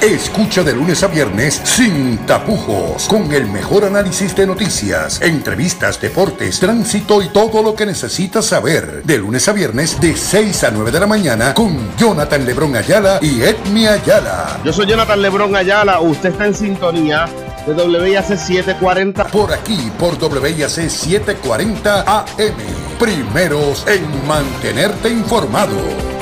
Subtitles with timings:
[0.00, 6.60] Escucha de lunes a viernes sin tapujos, con el mejor análisis de noticias, entrevistas, deportes,
[6.60, 9.02] tránsito y todo lo que necesitas saber.
[9.02, 13.18] De lunes a viernes de 6 a 9 de la mañana con Jonathan Lebrón Ayala
[13.20, 14.60] y Edmi Ayala.
[14.64, 17.28] Yo soy Jonathan Lebrón Ayala, usted está en sintonía
[17.66, 19.24] de WIAC 740.
[19.26, 22.54] Por aquí, por WIAC 740 AM.
[23.00, 26.17] Primeros en mantenerte informado.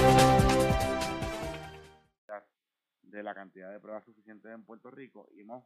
[3.76, 5.64] De pruebas suficientes en Puerto Rico y hemos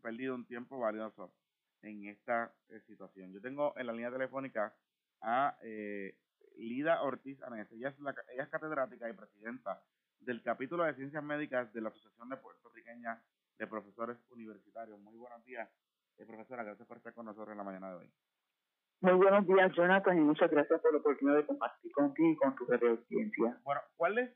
[0.00, 1.34] perdido un tiempo valioso
[1.82, 3.32] en esta eh, situación.
[3.32, 4.74] Yo tengo en la línea telefónica
[5.20, 6.16] a eh,
[6.56, 7.70] Lida Ortiz Anes.
[7.72, 9.82] Ella es, la, ella es catedrática y presidenta
[10.20, 13.20] del capítulo de Ciencias Médicas de la Asociación de Puertorriqueña
[13.58, 15.00] de Profesores Universitarios.
[15.00, 15.68] Muy buenos días,
[16.18, 16.62] eh, profesora.
[16.62, 18.12] Gracias por estar con nosotros en la mañana de hoy.
[19.00, 22.54] Muy buenos días, Jonathan, y muchas gracias por la oportunidad de compartir contigo y con
[22.54, 23.60] tu audiencia.
[23.64, 24.30] Bueno, ¿cuál es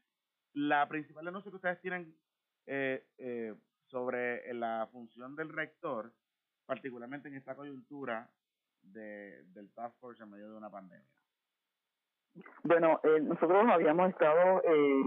[0.54, 2.16] la principal denuncia que ustedes tienen
[2.66, 3.54] eh, eh,
[3.86, 6.12] sobre la función del rector,
[6.66, 8.28] particularmente en esta coyuntura
[8.82, 11.06] de, del Task Force en medio de una pandemia?
[12.64, 15.02] Bueno, eh, nosotros habíamos estado eh,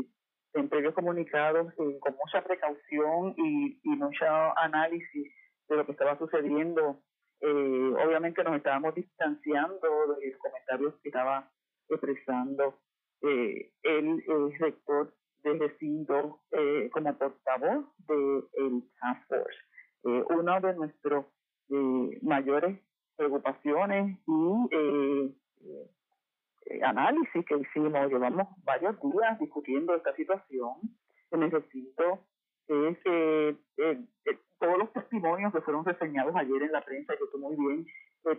[0.54, 4.26] en previos comunicados eh, con mucha precaución y, y mucho
[4.58, 5.32] análisis
[5.68, 7.04] de lo que estaba sucediendo
[7.42, 11.50] eh, obviamente nos estábamos distanciando de los comentarios que estaba
[11.88, 12.80] expresando
[13.22, 19.60] el, el, rector del recinto eh, como portavoz del de Task Force.
[20.06, 21.26] Eh, una de nuestras
[21.70, 22.80] eh, mayores
[23.16, 25.32] preocupaciones y eh,
[26.66, 30.76] eh, análisis que hicimos, llevamos varios días discutiendo esta situación
[31.32, 32.20] en el recinto,
[32.68, 33.56] es eh,
[34.60, 37.86] todos los testimonios que fueron reseñados ayer en la prensa, que tú muy bien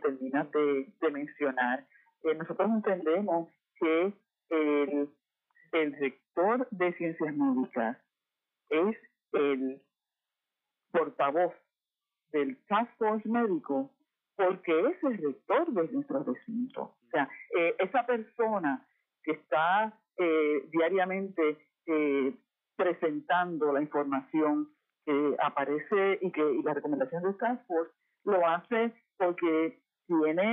[0.02, 1.86] terminas de, de mencionar,
[2.22, 3.48] nosotros entendemos
[3.80, 4.12] que
[4.50, 5.08] el,
[5.72, 7.96] el rector de ciencias médicas
[8.70, 8.96] es
[9.32, 9.80] el
[10.92, 11.52] portavoz
[12.32, 13.90] del Task Force médico
[14.36, 16.82] porque es el rector de nuestro recinto.
[16.82, 17.28] O sea,
[17.58, 18.86] eh, esa persona
[19.22, 22.34] que está eh, diariamente eh,
[22.76, 24.70] presentando la información
[25.04, 27.92] que aparece y que y la recomendación de Task Force
[28.24, 30.49] lo hace porque tiene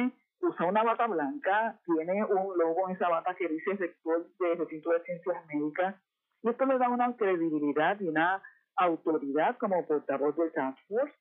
[0.81, 5.01] una bata blanca, tiene un logo en esa bata que dice rector de recinto de
[5.01, 5.95] ciencias médicas
[6.43, 8.43] y esto le da una credibilidad y una
[8.75, 11.15] autoridad como portavoz del Task Force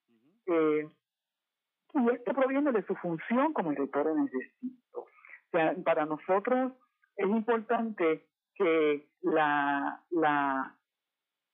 [0.47, 0.89] eh,
[1.95, 5.01] y esto proviene de su función como rector en el recinto.
[5.01, 6.73] O sea, para nosotros
[7.17, 10.77] es importante que la, la,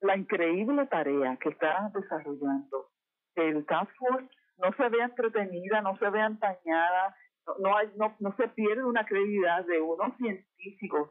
[0.00, 2.88] la increíble tarea que está desarrollando
[3.36, 7.14] el Task Force no se vea entretenida, no se vea empañada,
[7.46, 11.10] no, no, hay, no, se pierde una credibilidad de unos científicos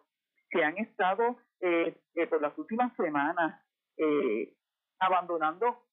[0.49, 3.61] que han estado eh, eh, por las últimas semanas
[3.97, 4.53] eh,
[4.99, 5.83] abandonando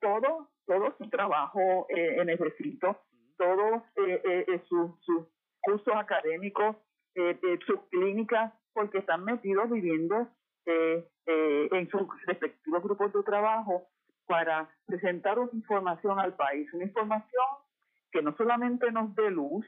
[0.00, 2.98] todo, todo su trabajo eh, en el recinto,
[3.36, 5.28] todos eh, eh, sus su
[5.60, 6.76] cursos académicos,
[7.66, 10.28] sus clínicas, porque están metidos viviendo
[10.64, 13.88] en sus respectivos grupos de trabajo
[14.26, 17.46] para presentar una información al país, una información
[18.12, 19.66] que no solamente nos dé luz,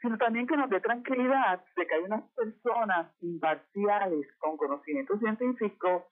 [0.00, 6.08] sino también que nos dé tranquilidad de que hay unas personas imparciales con conocimiento científico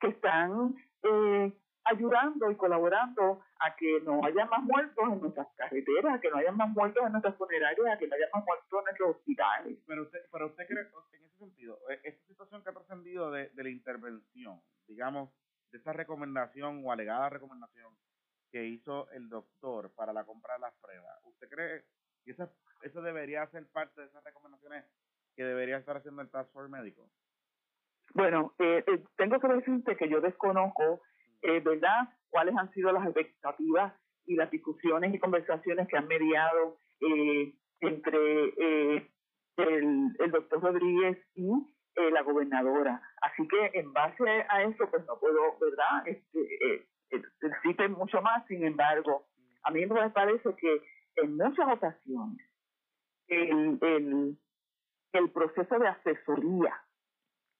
[0.00, 1.52] que están eh,
[1.84, 6.38] ayudando y colaborando a que no haya más muertos en nuestras carreteras, a que no
[6.38, 9.78] haya más muertos en nuestras funerarias, a que no haya más muertos en nuestros hospitales.
[9.86, 10.80] Pero usted, pero usted cree,
[11.12, 15.30] en ese sentido, esta situación que ha trascendido de, de la intervención, digamos,
[15.70, 17.92] de esa recomendación o alegada recomendación
[18.56, 21.84] que hizo el doctor para la compra de las pruebas, ¿usted cree
[22.24, 22.50] que eso,
[22.80, 24.82] eso debería ser parte de esas recomendaciones
[25.36, 27.06] que debería estar haciendo el Task Force médico?
[28.14, 31.02] Bueno, eh, eh, tengo que decirte que yo desconozco,
[31.42, 33.92] eh, ¿verdad?, cuáles han sido las expectativas
[34.24, 39.10] y las discusiones y conversaciones que han mediado eh, entre eh,
[39.58, 41.50] el, el doctor Rodríguez y
[41.96, 43.02] eh, la gobernadora.
[43.20, 46.88] Así que en base a eso, pues no puedo, ¿verdad?, este,
[47.40, 48.46] decirte mucho más.
[48.46, 49.26] Sin embargo,
[49.64, 50.82] a mí me parece que
[51.16, 52.46] en muchas ocasiones
[53.28, 54.38] el, el,
[55.12, 56.74] el proceso de asesoría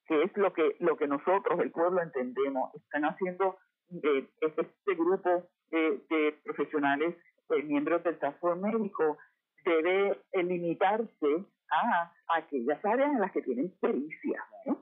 [0.07, 3.59] que es lo que lo que nosotros el pueblo entendemos están haciendo
[4.03, 7.17] eh, este grupo eh, de profesionales
[7.51, 9.19] eh, miembros del Force médico
[9.65, 14.75] debe limitarse a aquellas áreas en las que tienen pericia ¿eh?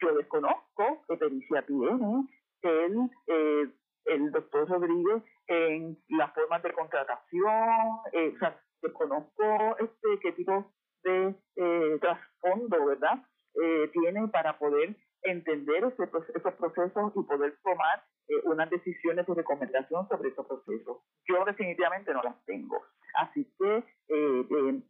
[0.00, 2.28] yo desconozco qué pericia tiene
[2.62, 3.70] el eh,
[4.06, 10.72] el doctor Rodríguez en las formas de contratación eh, o sea desconozco este qué tipo
[11.06, 13.24] de eh, trasfondo verdad
[13.54, 16.04] eh, tiene para poder entender ese,
[16.34, 18.04] esos procesos y poder tomar
[18.44, 20.98] unas decisiones de recomendación sobre esos procesos.
[21.28, 22.82] Yo definitivamente no las tengo.
[23.14, 24.82] Así que eh,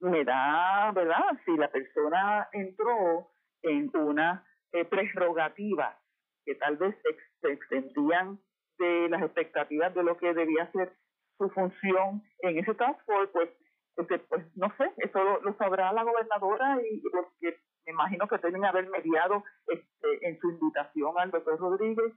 [0.00, 1.24] me da, ¿verdad?
[1.46, 3.30] Si la persona entró
[3.62, 4.46] en una
[4.90, 5.98] prerrogativa
[6.44, 6.94] que tal vez
[7.40, 8.38] se extendían
[8.78, 10.92] de las expectativas de lo que debía ser
[11.38, 13.50] su función en ese task force, pues,
[13.96, 18.64] este, pues no sé, eso lo, sabrá la gobernadora y porque me imagino que deben
[18.64, 22.12] haber mediado este, en su invitación al doctor Rodríguez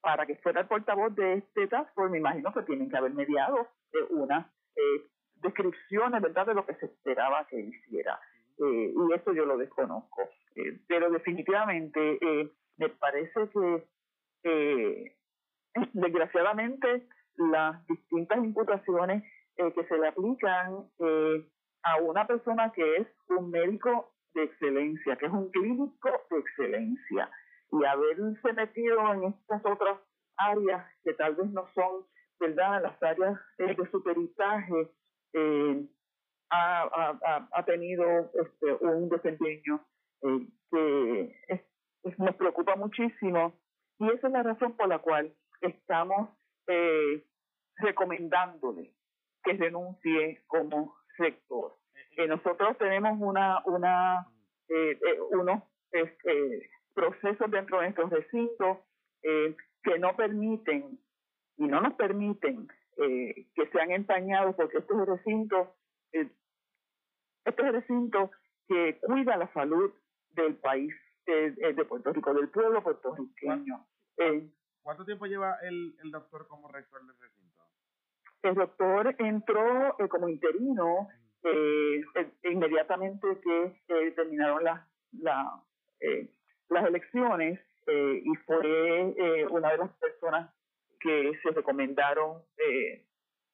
[0.00, 3.12] para que fuera el portavoz de este task force, me imagino que tienen que haber
[3.12, 4.46] mediado eh, unas
[4.76, 5.06] eh,
[5.36, 8.20] descripciones, ¿verdad?, de lo que se esperaba que hiciera.
[8.58, 10.22] Eh, y eso yo lo desconozco.
[10.54, 12.18] Eh, pero definitivamente
[12.76, 13.48] me parece
[14.42, 15.16] que
[15.92, 17.06] desgraciadamente
[17.36, 19.22] las distintas imputaciones
[19.56, 21.46] eh, que se le aplican eh,
[21.82, 27.30] a una persona que es un médico de excelencia, que es un clínico de excelencia,
[27.72, 29.98] y haberse metido en estas otras
[30.36, 32.04] áreas que tal vez no son,
[32.38, 34.90] ¿verdad?, las áreas eh, de superitaje,
[36.50, 39.84] ha, ha, tenido este, un desempeño
[40.22, 41.64] que
[42.16, 43.52] nos preocupa muchísimo,
[43.98, 46.30] y esa es la razón por la cual estamos
[46.68, 47.24] eh,
[47.76, 48.92] recomendándole
[49.44, 51.76] que renuncie como rector.
[52.16, 54.26] Eh, nosotros tenemos una, una,
[54.68, 55.62] eh, eh unos
[56.94, 58.78] procesos dentro de nuestros recintos
[59.22, 60.98] que no permiten
[61.56, 65.74] y no nos permiten que sean empañados porque este es el recinto,
[66.12, 66.32] este
[67.44, 68.30] es el recinto
[68.68, 69.90] que cuida la salud
[70.30, 70.92] del país
[71.26, 73.86] de Puerto Rico, del pueblo puertorriqueño.
[74.86, 77.60] ¿Cuánto tiempo lleva el, el doctor como rector del recinto?
[78.40, 81.08] El doctor entró eh, como interino
[81.42, 85.60] eh, eh, inmediatamente que terminaron las la,
[86.68, 90.54] las elecciones y fue una de las personas
[91.00, 92.42] que se recomendaron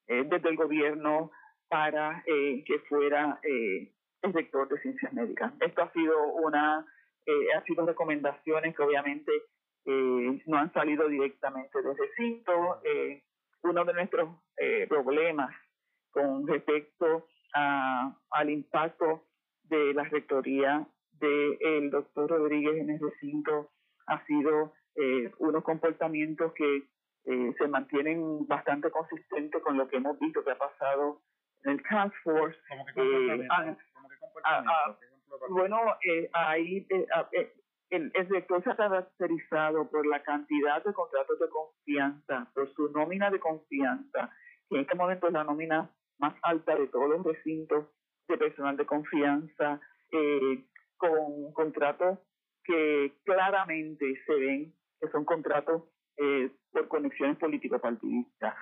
[0.06, 1.30] desde el gobierno
[1.68, 5.52] para que fuera el rector de ciencias médicas.
[5.60, 6.86] Esto ha sido una
[7.56, 9.32] ha sido recomendaciones que obviamente
[9.84, 12.80] eh, no han salido directamente del recinto.
[12.84, 13.22] Eh,
[13.62, 15.54] uno de nuestros eh, problemas
[16.10, 19.24] con respecto a, al impacto
[19.64, 23.70] de la rectoría del doctor Rodríguez en el recinto
[24.06, 26.84] ha sido eh, unos comportamientos que
[27.24, 31.22] se mantienen bastante consistentes con lo que hemos visto que ha pasado
[31.62, 32.58] en el Task Force.
[32.68, 33.54] ¿Cómo que comportamiento?
[33.54, 33.76] Ah,
[34.44, 34.96] ah, ah,
[35.48, 35.78] bueno,
[36.32, 36.84] ahí
[37.92, 43.30] el, sector se ha caracterizado por la cantidad de contratos de confianza, por su nómina
[43.30, 44.30] de confianza,
[44.68, 47.86] que en este momento es la nómina más alta de todos los recintos
[48.28, 49.80] de personal de confianza,
[50.10, 50.64] eh,
[50.96, 52.18] con contratos
[52.64, 55.82] que claramente se ven que son contratos
[56.16, 58.54] eh, por conexiones político-partidistas.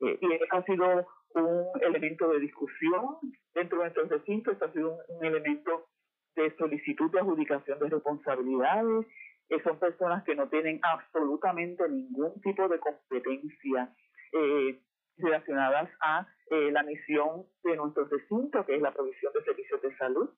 [0.00, 3.16] Eh, y ha sido un elemento de discusión
[3.54, 5.86] dentro de nuestros recintos, ha sido un elemento
[6.36, 9.06] de solicitud de adjudicación de responsabilidades,
[9.48, 13.90] que son personas que no tienen absolutamente ningún tipo de competencia
[14.32, 14.80] eh,
[15.18, 19.96] relacionadas a eh, la misión de nuestro recinto, que es la provisión de servicios de
[19.96, 20.30] salud,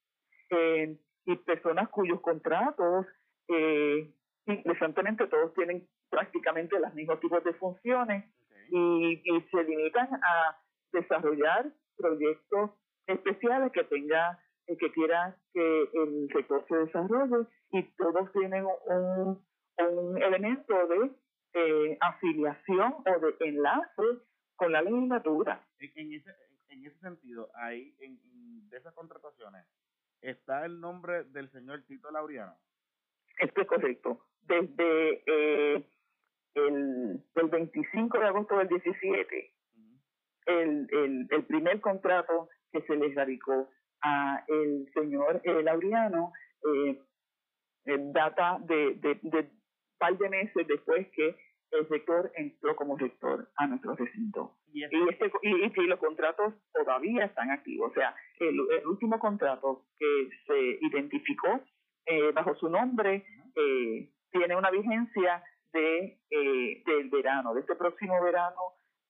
[0.51, 0.97] eh,
[1.27, 3.07] y personas cuyos contratos,
[3.49, 4.11] eh,
[4.47, 8.25] interesantemente, todos tienen prácticamente los mismos tipos de funciones
[8.71, 10.57] y, y se limitan a
[10.93, 12.71] desarrollar proyectos
[13.07, 13.85] especiales que
[14.69, 19.43] tengan que quiera que el sector se desarrolle y todos tienen un,
[19.79, 21.11] un elemento de
[21.55, 24.03] eh, afiliación o de enlace
[24.57, 25.65] con la legislatura.
[25.79, 26.31] En, ese,
[26.69, 28.19] en ese sentido, ahí en,
[28.69, 29.65] de esas contrataciones,
[30.21, 32.57] ¿está el nombre del señor Tito Laureano?
[33.39, 34.21] Esto es correcto.
[34.43, 35.85] Desde eh,
[36.55, 39.55] el, el 25 de agosto del 17,
[40.47, 43.71] el, el, el primer contrato que se les radicó
[44.03, 46.33] a el señor eh, Laureano
[46.75, 47.01] eh,
[48.13, 49.51] data de, de, de
[49.99, 51.37] par de meses después que
[51.71, 54.57] el rector entró como rector a nuestro recinto.
[54.73, 57.91] Y, este, y, y, los contratos todavía están activos.
[57.91, 61.61] O sea, el, el último contrato que se identificó
[62.07, 63.25] eh, bajo su nombre
[63.55, 68.61] eh, tiene una vigencia de eh, del verano, de este próximo verano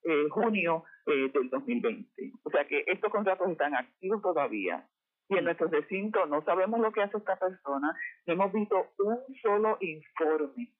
[0.05, 2.33] eh, junio eh, del 2020.
[2.45, 4.87] O sea que estos contratos están activos todavía.
[5.29, 7.95] Y en nuestro recinto no sabemos lo que hace esta persona,
[8.27, 10.73] no hemos visto un solo informe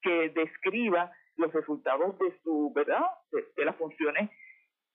[0.00, 3.02] que describa los resultados de su, ¿verdad?
[3.30, 4.30] De, las funciones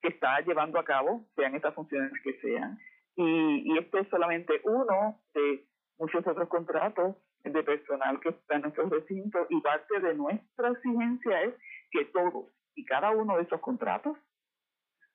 [0.02, 2.80] que está llevando a cabo, sean estas funciones que sean.
[3.16, 5.66] Y, y este es solamente uno de
[6.00, 11.44] muchos otros contratos de personal que está en nuestro recinto y parte de nuestra exigencia
[11.44, 11.54] es
[11.92, 14.18] que todos y cada uno de esos contratos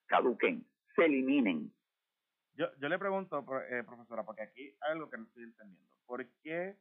[0.07, 1.71] caduquen, se eliminen.
[2.55, 5.95] Yo, yo le pregunto, eh, profesora, porque aquí hay algo que no estoy entendiendo.
[6.05, 6.75] ¿Por qué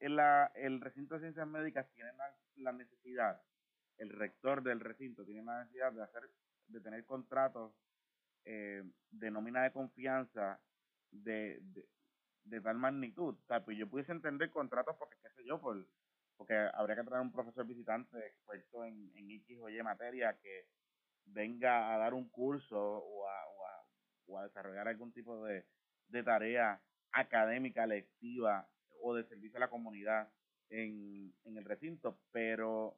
[0.00, 0.18] el,
[0.54, 2.10] el recinto de ciencias médicas tiene
[2.56, 3.40] la, necesidad,
[3.98, 6.22] el rector del recinto tiene la necesidad de hacer,
[6.66, 7.72] de tener contratos
[8.44, 10.60] eh, de nómina de confianza
[11.10, 11.60] de,
[12.44, 13.36] de, tal magnitud?
[13.48, 15.86] O pues yo pudiese entender contratos porque, qué sé yo, por,
[16.38, 20.66] porque habría que traer un profesor visitante experto en, en X o Y materia que
[21.26, 23.32] venga a dar un curso o a,
[24.26, 25.66] o a, desarrollar algún tipo de,
[26.06, 26.80] de tarea
[27.12, 28.68] académica, lectiva
[29.02, 30.30] o de servicio a la comunidad
[30.70, 32.96] en, en el recinto, pero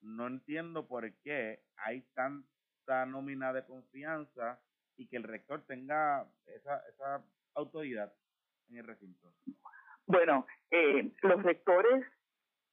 [0.00, 4.58] no entiendo por qué hay tanta nómina de confianza
[4.96, 8.12] y que el rector tenga esa, esa autoridad
[8.68, 9.34] en el recinto.
[10.06, 12.04] Bueno, eh, los rectores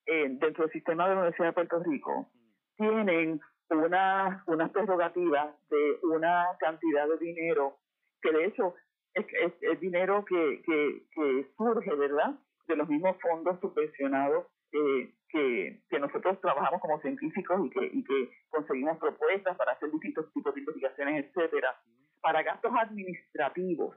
[0.08, 2.32] eh, dentro del sistema de la Universidad de Puerto Rico
[2.78, 7.78] tienen una, unas prerrogativas de una cantidad de dinero
[8.22, 8.74] que de hecho
[9.14, 9.26] es,
[9.62, 12.36] es, dinero que, que, que, surge, ¿verdad?
[12.68, 18.04] De los mismos fondos subvencionados eh, que, que nosotros trabajamos como científicos y que, y
[18.04, 21.76] que conseguimos propuestas para hacer distintos tipos de investigaciones, etcétera,
[22.22, 23.96] para gastos administrativos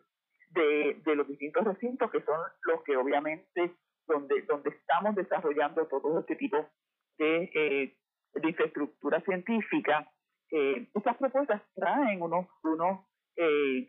[0.50, 3.74] de, de los distintos recintos que son los que obviamente
[4.10, 6.68] donde, donde estamos desarrollando todo este tipo
[7.18, 7.96] de, eh,
[8.34, 10.10] de infraestructura científica,
[10.50, 13.88] eh, estas propuestas traen unos, unos, eh,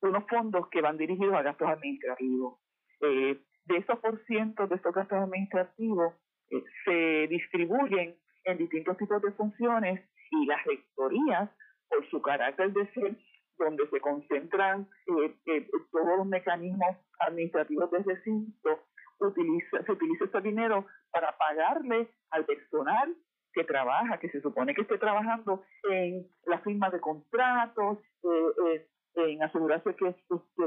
[0.00, 2.58] unos fondos que van dirigidos a gastos administrativos.
[3.00, 6.14] Eh, de esos por ciento de estos gastos administrativos
[6.50, 11.50] eh, se distribuyen en distintos tipos de funciones y las rectorías,
[11.88, 13.16] por su carácter de ser
[13.58, 18.80] donde se concentran eh, todos los mecanismos administrativos del recinto,
[19.26, 23.16] utiliza, se utiliza ese dinero para pagarle al personal
[23.52, 28.88] que trabaja, que se supone que esté trabajando en la firma de contratos, eh, eh,
[29.14, 30.14] en asegurarse que,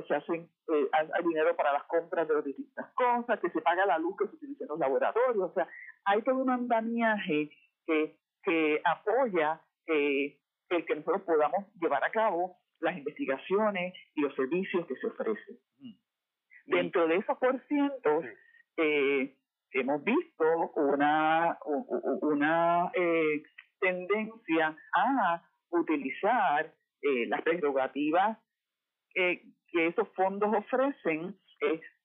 [0.08, 3.86] se hacen eh, hay dinero para las compras de las distintas cosas, que se paga
[3.86, 5.50] la luz que se utiliza en los laboratorios.
[5.50, 5.68] O sea,
[6.06, 7.50] hay todo un andamiaje
[7.88, 14.86] que, que apoya el que nosotros podamos llevar a cabo las investigaciones y los servicios
[14.88, 15.60] que se ofrecen.
[16.66, 18.26] Dentro de esos por cientos,
[18.78, 19.36] eh,
[19.72, 21.58] hemos visto una,
[22.22, 23.44] una eh,
[23.80, 28.38] tendencia a utilizar eh, las prerrogativas
[29.14, 31.38] que esos fondos ofrecen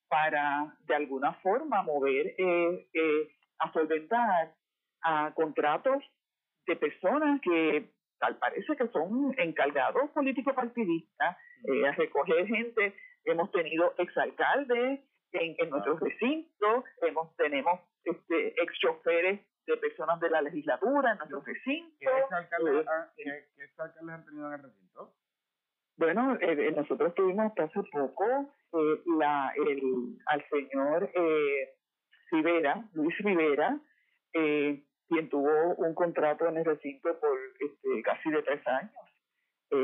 [0.09, 2.37] para de alguna forma mover,
[3.59, 4.55] a solventar
[5.03, 6.05] a contratos
[6.69, 11.37] de personas que tal parece que son encargados políticos partidistas,
[11.89, 12.95] a recoger gente.
[13.25, 15.01] Hemos tenido exalcaldes
[15.33, 21.19] en, en nuestros recintos, hemos, tenemos este, ex choferes de personas de la legislatura en
[21.19, 21.97] nuestros recintos.
[21.99, 25.15] ¿Qué alcaldes han tenido en el recinto?
[25.97, 28.25] Bueno, eh, eh, nosotros tuvimos hasta hace poco
[28.73, 31.75] eh, la, el, al señor eh,
[32.31, 33.79] Rivera, Luis Rivera,
[34.33, 38.93] eh, quien tuvo un contrato en el recinto por este, casi de tres años.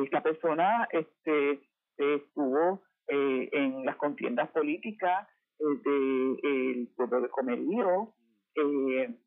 [0.04, 1.60] esta persona este,
[1.98, 8.14] estuvo en las contiendas políticas del pueblo de Comerío.
[8.54, 9.18] Eh,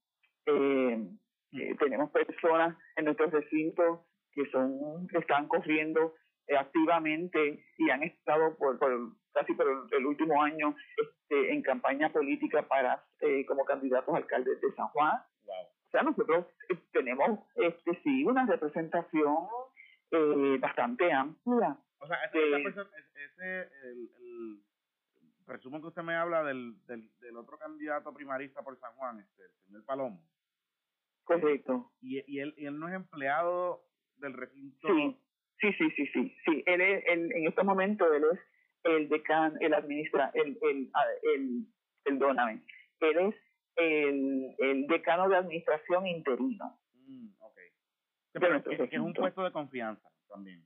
[0.46, 1.08] eh,
[1.54, 4.02] eh, tenemos personas en nuestros recintos
[4.34, 6.14] que son que están corriendo
[6.58, 8.80] activamente y han estado por,
[9.34, 13.04] casi por el, último año este, en campaña política para
[13.48, 15.14] como candidatos alcaldes de San Juan.
[15.46, 16.48] O sea, nosotros
[16.92, 19.48] tenemos este sí una representación
[20.60, 21.78] bastante amplia.
[22.00, 22.42] O sea, ese,
[23.84, 24.60] el
[25.50, 29.44] presumo que usted me habla del, del, del, otro candidato primarista por San Juan, este,
[29.44, 30.24] el señor Palomo.
[31.24, 31.92] Correcto.
[32.02, 33.84] Y, y, él, y él no es empleado
[34.18, 34.88] del recinto.
[34.88, 35.18] Sí,
[35.60, 36.36] sí, sí, sí, sí.
[36.46, 36.64] sí.
[36.68, 38.40] Él es, en estos momentos él es
[38.84, 40.92] el decano, el administra, el, el,
[41.24, 41.66] el,
[42.06, 42.64] el, doname.
[43.00, 43.36] Él es
[43.76, 46.80] el, el decano de administración interino.
[46.94, 47.58] Mm, ok.
[48.34, 50.64] Pero es, es un puesto de confianza también.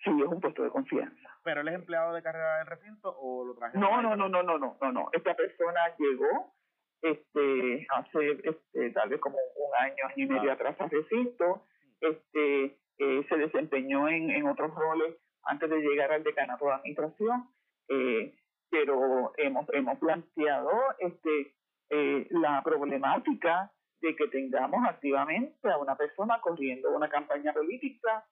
[0.04, 1.28] Sí, es un puesto de confianza.
[1.44, 3.78] ¿Pero él es empleado de carrera del recinto o lo traje?
[3.78, 5.08] No, no, no, no, no, no, no, no.
[5.12, 6.54] Esta persona llegó
[7.02, 11.64] este hace este, tal vez como un año, año y medio atrás al recinto,
[12.00, 17.48] este eh, se desempeñó en, en otros roles antes de llegar al decanato de administración,
[17.88, 18.34] eh,
[18.70, 21.54] pero hemos hemos planteado este
[21.88, 28.24] eh, la problemática de que tengamos activamente a una persona corriendo una campaña política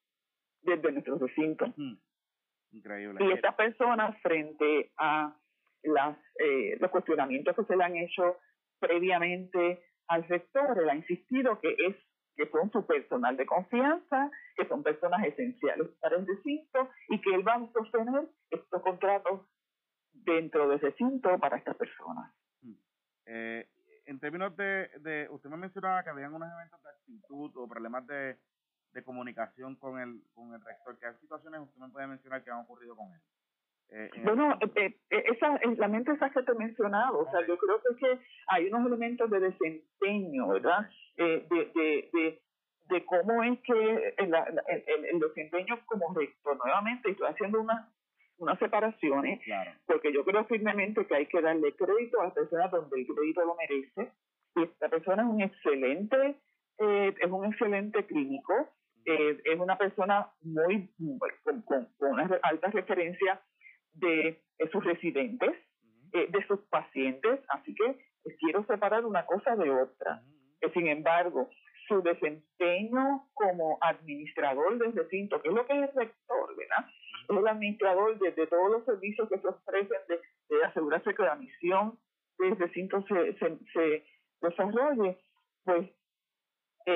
[0.63, 1.71] desde nuestros recintos.
[2.71, 3.25] Increíble.
[3.25, 5.35] Y estas personas, frente a
[5.83, 8.37] las, eh, los cuestionamientos que se le han hecho
[8.79, 11.97] previamente al rector, él ha insistido que es
[12.37, 17.35] que son su personal de confianza, que son personas esenciales para el recinto y que
[17.35, 19.41] él va a sostener estos contratos
[20.13, 22.33] dentro del recinto para estas personas.
[23.27, 23.67] Eh,
[24.07, 28.07] en términos de, de, usted me mencionaba que habían unos eventos de actitud o problemas
[28.07, 28.39] de,
[28.93, 30.99] de comunicación con el, con el rector.
[30.99, 33.21] ¿Qué situaciones usted me puede mencionar que han ocurrido con él?
[33.91, 37.57] Eh, bueno, eh, eh, esa, la mente esa que te he mencionado, o sea, yo
[37.57, 40.91] creo que, que hay unos elementos de desempeño, ¿verdad?
[41.17, 42.43] Eh, de, de, de,
[42.91, 47.91] de cómo es que el, el, el, desempeño como rector, nuevamente estoy haciendo una,
[48.39, 49.41] unas separaciones,
[49.87, 53.45] porque yo creo firmemente que hay que darle crédito a la persona donde el crédito
[53.45, 54.13] lo merece,
[54.55, 56.37] y esta persona es un excelente,
[56.79, 58.69] eh, es un excelente clínico,
[59.09, 60.91] eh, es una persona muy,
[61.43, 63.41] con, con, con una alta referencia
[63.95, 65.51] de, sus residentes,
[66.13, 67.99] eh, de sus pacientes, así que
[68.39, 70.23] quiero separar una cosa de otra.
[70.75, 71.49] sin embargo,
[71.87, 76.91] su desempeño como administrador del recinto, que es lo que es el rector, ¿verdad?
[77.31, 81.37] Es el administrador de, todos los servicios que se ofrecen de, de, asegurarse que la
[81.37, 81.99] misión
[82.39, 84.05] del recinto se, se, se
[84.43, 85.17] desarrolle,
[85.65, 85.89] pues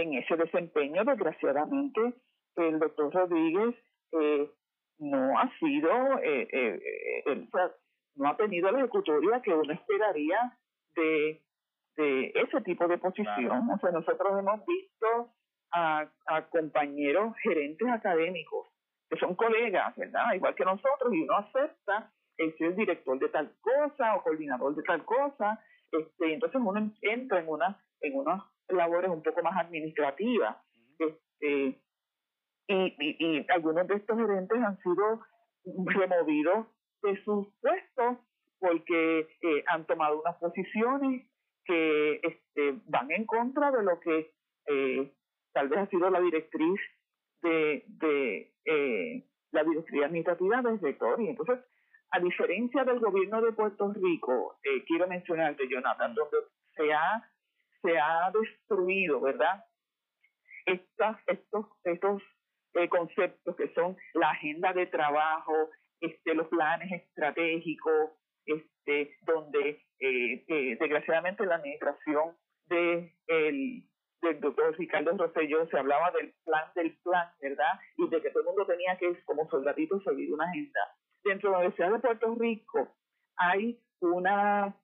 [0.00, 2.14] en ese desempeño, desgraciadamente,
[2.56, 3.74] el doctor Rodríguez
[4.12, 4.50] eh,
[4.98, 7.48] no ha sido, eh, eh,
[8.16, 10.56] no ha tenido la ejecutoria que uno esperaría
[10.94, 11.42] de,
[11.96, 13.70] de ese tipo de posición.
[13.70, 15.32] O sea, nosotros hemos visto
[15.72, 18.68] a, a compañeros gerentes académicos
[19.10, 20.32] que son colegas, ¿verdad?
[20.34, 24.82] Igual que nosotros, y uno acepta el ser director de tal cosa o coordinador de
[24.82, 25.60] tal cosa,
[25.92, 30.56] este, entonces uno entra en una en unas labores un poco más administrativas.
[30.98, 31.80] Este,
[32.68, 35.20] y, y, algunos de estos gerentes han sido
[35.86, 36.66] removidos
[37.02, 38.18] de sus puestos
[38.58, 41.28] porque eh, han tomado unas posiciones
[41.64, 44.32] que este, van en contra de lo que
[44.66, 45.12] eh,
[45.52, 46.80] tal vez ha sido la directriz
[47.42, 51.20] de, de eh, la directriz administrativa del sector.
[51.20, 51.58] Y entonces,
[52.12, 56.36] a diferencia del gobierno de Puerto Rico, eh, quiero mencionarte, Jonathan, donde
[56.76, 57.28] se ha,
[57.80, 59.64] se ha destruido, ¿verdad?
[60.66, 62.22] Estas, estos, estos
[62.74, 65.70] eh, conceptos que son la agenda de trabajo,
[66.00, 68.10] este, los planes estratégicos,
[68.46, 73.84] este, donde eh, eh, desgraciadamente la administración de el,
[74.20, 77.80] del doctor Ricardo Rosselló se hablaba del plan del plan, ¿verdad?
[77.96, 80.80] Y de que todo el mundo tenía que, como soldadito, seguir una agenda.
[81.24, 82.88] Dentro de la Universidad de Puerto Rico
[83.36, 84.74] hay una,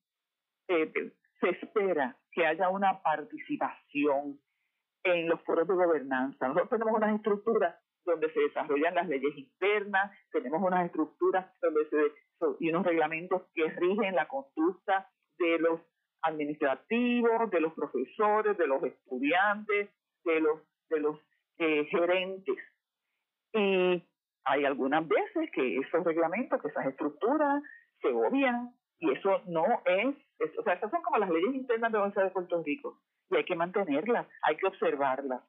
[0.68, 4.40] eh, se espera que haya una participación
[5.04, 6.48] en los foros de gobernanza.
[6.48, 11.96] Nosotros tenemos unas estructuras donde se desarrollan las leyes internas, tenemos unas estructuras donde se,
[12.60, 15.80] y unos reglamentos que rigen la conducta de los
[16.22, 19.90] administrativos, de los profesores, de los estudiantes,
[20.24, 21.18] de los, de los
[21.58, 22.56] eh, gerentes.
[23.52, 24.07] Y
[24.48, 27.62] hay algunas veces que esos reglamentos, que esas estructuras
[28.00, 30.16] se obvian y eso no es,
[30.58, 32.98] o sea, esas son como las leyes internas de la Universidad de Puerto Rico
[33.30, 35.42] y hay que mantenerlas, hay que observarlas.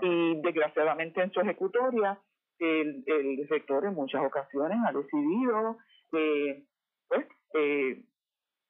[0.00, 2.18] Y desgraciadamente en su ejecutoria,
[2.58, 5.78] el, el rector en muchas ocasiones ha decidido
[6.12, 6.64] eh,
[7.08, 8.04] pues, eh,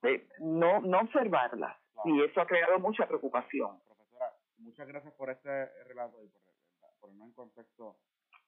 [0.03, 1.77] eh, no, no observarlas.
[2.05, 3.79] Y eso ha creado mucha preocupación.
[3.87, 7.97] Profesora, muchas gracias por este relato y por ponernos en contexto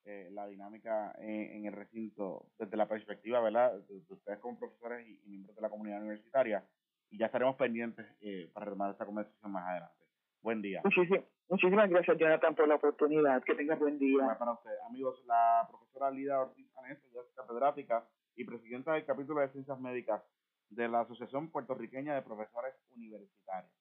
[0.07, 3.75] eh, la dinámica en, el recinto desde la perspectiva ¿verdad?
[3.89, 6.65] de, ustedes como profesores y, miembros de la comunidad universitaria.
[7.11, 10.05] Y ya estaremos pendientes eh, para retomar esta conversación más adelante.
[10.43, 10.81] Buen día.
[10.85, 13.43] Muchísimas, muchísimas gracias, Jonathan, por la oportunidad.
[13.43, 14.37] Que tengas buen día.
[14.39, 14.71] para usted.
[14.89, 20.23] Amigos, la profesora Lida Ortiz Anés, es catedrática y presidenta del capítulo de Ciencias Médicas
[20.71, 23.73] de la Asociación Puertorriqueña de Profesores Universitarios.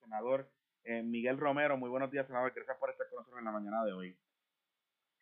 [0.00, 0.48] Senador
[0.84, 2.52] eh, Miguel Romero, muy buenos días, senador.
[2.54, 4.16] Gracias por estar con nosotros en la mañana de hoy.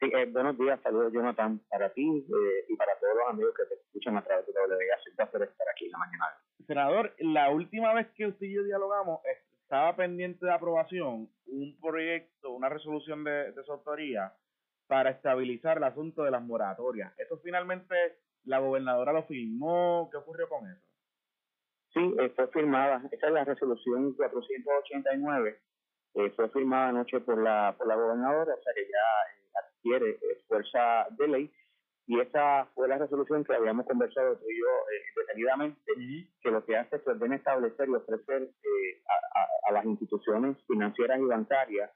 [0.00, 3.64] Sí, eh, buenos días, saludos Jonathan para ti eh, y para todos los amigos que
[3.64, 4.94] te escuchan a través de WBA.
[4.96, 6.24] Es un placer estar aquí en la mañana.
[6.66, 9.20] Senador, la última vez que usted y yo dialogamos,
[9.62, 14.32] estaba pendiente de aprobación un proyecto, una resolución de, de su autoría
[14.86, 17.12] para estabilizar el asunto de las moratorias.
[17.18, 17.94] ¿Eso finalmente
[18.44, 20.08] la gobernadora lo firmó?
[20.12, 20.80] ¿Qué ocurrió con eso?
[21.92, 23.02] Sí, eh, fue firmada.
[23.10, 25.60] Esa es la resolución 489.
[26.14, 29.37] Eh, fue firmada anoche por la, por la gobernadora, o sea que ya
[29.84, 31.52] eh, adquiere eh, fuerza de ley.
[32.06, 34.66] Y esa fue la resolución que habíamos conversado tú y yo
[35.16, 35.80] detenidamente,
[36.40, 38.48] que lo que hace es orden establecer y ofrecer
[39.06, 41.90] a, a, a, las instituciones financieras y bancarias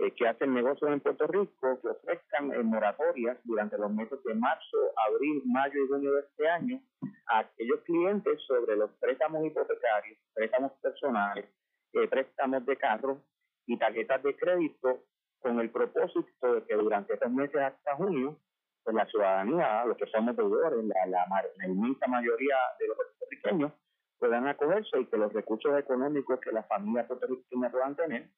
[0.00, 4.34] eh, que hacen negocios en Puerto Rico que ofrezcan eh, moratorias durante los meses de
[4.34, 4.78] marzo,
[5.10, 6.80] abril, mayo y junio de este año
[7.26, 11.44] a aquellos clientes sobre los préstamos hipotecarios, préstamos personales,
[11.92, 13.20] eh, préstamos de carro
[13.66, 15.04] y tarjetas de crédito
[15.40, 18.38] con el propósito de que durante estos meses hasta junio,
[18.84, 21.26] pues la ciudadanía, los que somos deudores, la, la,
[21.56, 23.72] la inmensa mayoría de los puertorriqueños,
[24.18, 28.28] puedan acogerse y que los recursos económicos que las familias puertorriqueñas puedan tener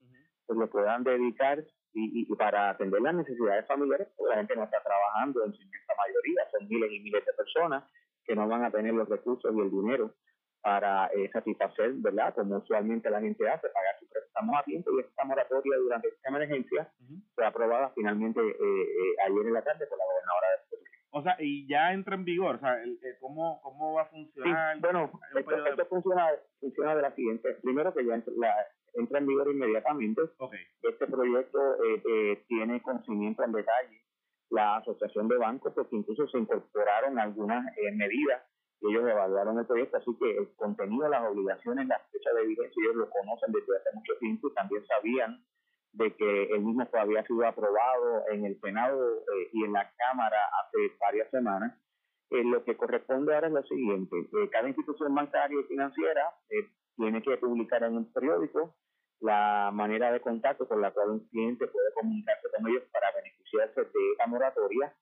[0.47, 4.65] pues lo puedan dedicar y, y, para atender las necesidades familiares, porque la gente no
[4.65, 7.85] está trabajando en su inmensa mayoría, son miles y miles de personas
[8.25, 10.15] que no van a tener los recursos y el dinero
[10.63, 12.35] para eh, satisfacer, ¿verdad?
[12.35, 16.29] Como usualmente la gente hace, pagar su préstamo a tiempo y esta moratoria durante esta
[16.29, 16.89] emergencia
[17.35, 21.23] fue aprobada finalmente eh, eh, ayer en la tarde por la gobernadora de Puerto O
[21.23, 24.79] sea, y ya entra en vigor, o sea, el, ¿cómo, ¿cómo va a funcionar?
[24.79, 26.29] bueno, esto, esto, funciona,
[26.61, 28.55] funciona de la siguiente, primero que ya la,
[28.95, 30.23] entra en vigor inmediatamente.
[30.83, 34.03] Este proyecto eh, eh, tiene conocimiento en detalle
[34.51, 38.43] la Asociación de Bancos, porque incluso se incorporaron algunas eh, medidas
[38.83, 42.83] y ellos evaluaron el proyecto, así que el contenido, las obligaciones, las fechas de vigencia,
[42.83, 45.45] ellos lo conocen desde hace mucho tiempo y también sabían
[45.93, 50.97] de que el mismo había sido aprobado en el Senado y en la Cámara hace
[50.99, 51.79] varias semanas.
[52.31, 54.17] lo que corresponde ahora es lo siguiente,
[54.51, 56.35] cada institución bancaria y financiera
[56.97, 58.75] tiene que publicar en un periódico
[59.21, 63.83] la manera de contacto con la cual un cliente puede comunicarse con ellos para beneficiarse
[63.83, 64.93] de esa moratoria,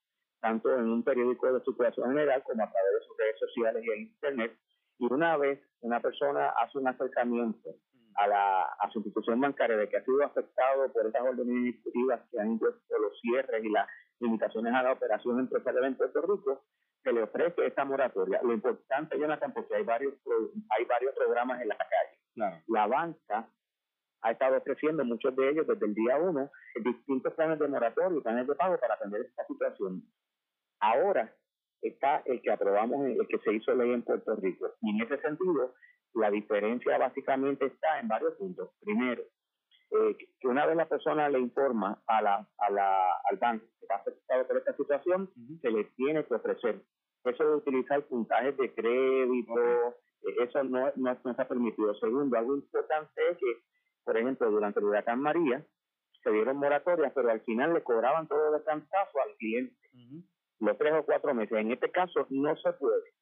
[0.40, 3.90] tanto en un periódico de circulación general como a través de sus redes sociales y
[3.90, 4.58] en Internet.
[4.98, 7.70] Y una vez una persona hace un acercamiento
[8.16, 12.20] a, la, a su institución bancaria de que ha sido afectado por estas órdenes ejecutivas
[12.30, 13.86] que han impuesto los cierres y las
[14.20, 16.62] limitaciones a la operación empresarial en Puerto Rico,
[17.02, 18.40] se le ofrece esta moratoria.
[18.42, 20.14] Lo importante, Jonathan, porque hay varios,
[20.78, 22.62] hay varios programas en la calle.
[22.66, 23.48] La banca
[24.22, 26.50] ha estado ofreciendo muchos de ellos desde el día uno
[26.82, 30.02] distintos planes de moratorio y planes de pago para atender esta situación.
[30.80, 31.34] Ahora
[31.82, 34.72] está el que aprobamos, el que se hizo ley en Puerto Rico.
[34.82, 35.74] Y en ese sentido,
[36.14, 38.70] la diferencia básicamente está en varios puntos.
[38.80, 39.22] Primero,
[39.92, 43.84] eh, que una vez la persona le informa a la, a la, al banco que
[43.86, 46.82] está afectado por esta situación, se le tiene que ofrecer.
[47.24, 49.88] Eso de utilizar puntajes de crédito,
[50.22, 51.94] eh, eso no, no, no está permitido.
[51.96, 53.70] Segundo, algo importante es que
[54.04, 55.64] por ejemplo, durante el huracán María,
[56.22, 59.76] se dieron moratorias, pero al final le cobraban todo de cantazo al cliente,
[60.60, 61.58] los tres o cuatro meses.
[61.58, 63.12] En este caso no se puede,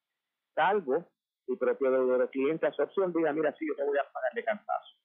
[0.55, 1.05] salvo
[1.47, 4.43] el propio deudor cliente hace opción, diga, mira, sí, yo te voy a pagar de
[4.43, 4.95] cantazo.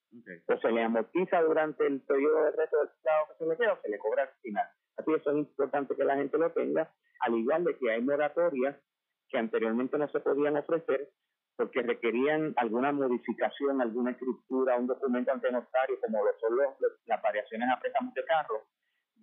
[0.47, 3.73] O se le amortiza durante el periodo de resto del estado que se le queda
[3.73, 4.69] o se le cobra al final.
[4.97, 8.77] Así eso es importante que la gente lo tenga, al igual de que hay moratorias
[9.29, 11.09] que anteriormente no se podían ofrecer
[11.57, 16.59] porque requerían alguna modificación, alguna escritura, un documento ante notario, como lo son
[17.07, 18.63] las variaciones a préstamos de carro,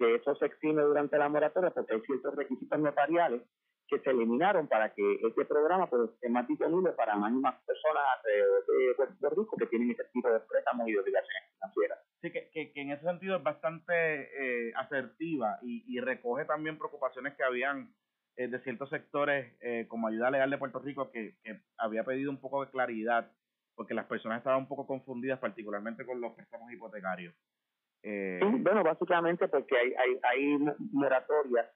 [0.08, 3.42] de eso se exime durante la moratoria porque hay ciertos requisitos notariales
[3.88, 7.56] que se eliminaron para que este programa pues, esté más disponible para más y más
[7.66, 12.00] personas alrededor de Puerto Rico que tienen ese tipo de préstamos y de obligaciones financieras.
[12.22, 17.36] Sí, que, que, en ese sentido es bastante eh, asertiva y, y recoge también preocupaciones
[17.36, 17.94] que habían
[18.38, 22.32] eh, de ciertos sectores eh, como ayuda legal de Puerto Rico que, que había pedido
[22.32, 23.30] un poco de claridad
[23.76, 27.36] porque las personas estaban un poco confundidas particularmente con los préstamos hipotecarios.
[28.04, 30.58] Eh, bueno, básicamente porque hay, hay, hay
[30.92, 31.68] moratorias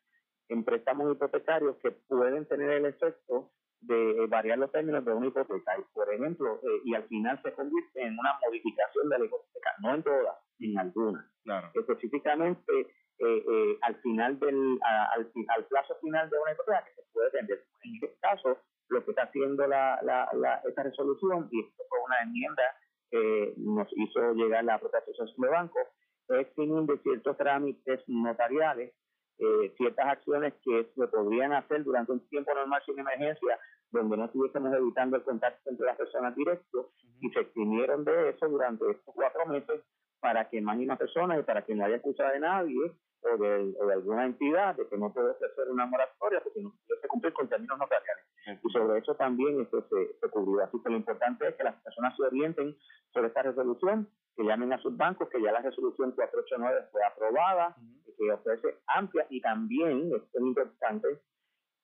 [0.49, 5.77] en préstamos hipotecarios que pueden tener el efecto de variar los términos de una hipoteca.
[5.77, 9.95] Y, por ejemplo, y al final se convierte en una modificación de la hipoteca, no
[9.95, 11.25] en todas, en algunas.
[11.43, 11.69] Claro.
[11.73, 12.79] Específicamente,
[13.19, 17.29] eh, eh, al final del al, al, plazo final de una hipoteca que se puede
[17.31, 17.63] vender.
[17.83, 18.57] En este caso,
[18.89, 22.63] lo que está haciendo la, la, la esta resolución, y esto fue una enmienda
[23.11, 25.87] que nos hizo llegar la propia Asociación de Bancos,
[26.27, 28.93] de ciertos trámites notariales,
[29.37, 33.59] eh, ciertas acciones que se podrían hacer durante un tiempo normal sin emergencia,
[33.91, 36.87] donde no estuviésemos evitando el contacto entre las personas directos,
[37.21, 39.81] y se eximieron de eso durante estos cuatro meses
[40.19, 43.37] para que más y más personas y para que no haya escucha de nadie o
[43.37, 47.07] de, o de alguna entidad de que no puede hacer una moratoria porque no puede
[47.07, 48.25] cumplir con términos notariales.
[48.63, 50.63] Y sobre eso también esto se, se cubrió.
[50.63, 52.75] Así que lo importante es que las personas se orienten
[53.11, 57.75] sobre esta resolución, que llamen a sus bancos, que ya la resolución 489 fue aprobada,
[58.17, 61.07] que ofrece amplia y también, esto es importante,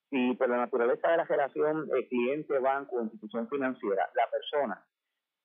[0.10, 4.86] si por la naturaleza de la relación eh, cliente-banco o institución financiera, la persona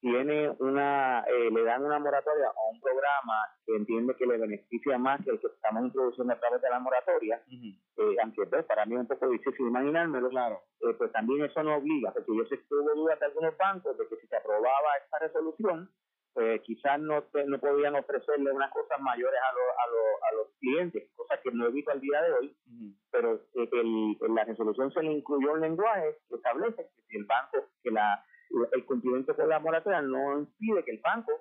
[0.01, 4.99] tiene una, eh, le dan una moratoria a un programa que entiende que le beneficia
[4.99, 8.85] más que el que estamos introduciendo a través de la moratoria, eh, aunque pues, para
[8.87, 10.63] mí es un poco difícil imaginármelo, claro.
[10.81, 13.97] Eh, pues también eso no obliga, porque yo sé que hubo dudas de algunos bancos
[13.99, 15.91] de que si se aprobaba esta resolución,
[16.37, 21.41] pues quizás no, no podían ofrecerle unas cosas mayores a, a, a los clientes, cosa
[21.43, 22.57] que no he visto al día de hoy,
[23.11, 27.17] pero eh, el, en la resolución se le incluyó un lenguaje que establece que si
[27.17, 28.23] el banco, que la,
[28.73, 31.33] el cumplimiento con la moratoria no impide que el banco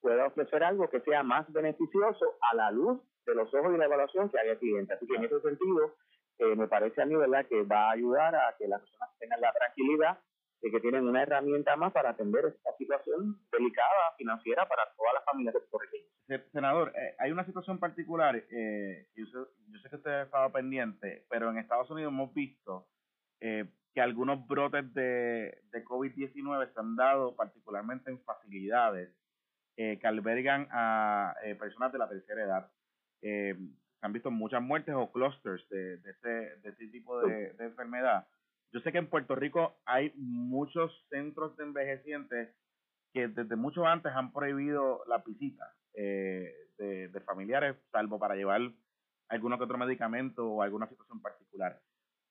[0.00, 3.86] pueda ofrecer algo que sea más beneficioso a la luz de los ojos y la
[3.86, 4.94] evaluación que haga el cliente.
[4.94, 5.96] Así que en ese sentido,
[6.38, 9.40] eh, me parece a mí, ¿verdad?, que va a ayudar a que las personas tengan
[9.40, 10.18] la tranquilidad
[10.64, 15.24] de que tienen una herramienta más para atender esta situación delicada financiera para todas las
[15.26, 20.10] familias de Senador, eh, hay una situación particular, eh, yo, sé, yo sé que usted
[20.10, 22.86] ha estado pendiente, pero en Estados Unidos hemos visto
[23.40, 29.10] eh, que algunos brotes de, de COVID-19 se han dado particularmente en facilidades
[29.76, 32.72] eh, que albergan a eh, personas de la tercera edad.
[33.20, 33.54] Eh,
[34.00, 36.28] se han visto muchas muertes o clusters de, de, ese,
[36.62, 38.26] de ese tipo de, de enfermedad.
[38.74, 42.56] Yo sé que en Puerto Rico hay muchos centros de envejecientes
[43.12, 48.60] que desde mucho antes han prohibido la visita eh, de, familiares, salvo para llevar
[49.28, 51.80] alguno que otro medicamento o alguna situación particular.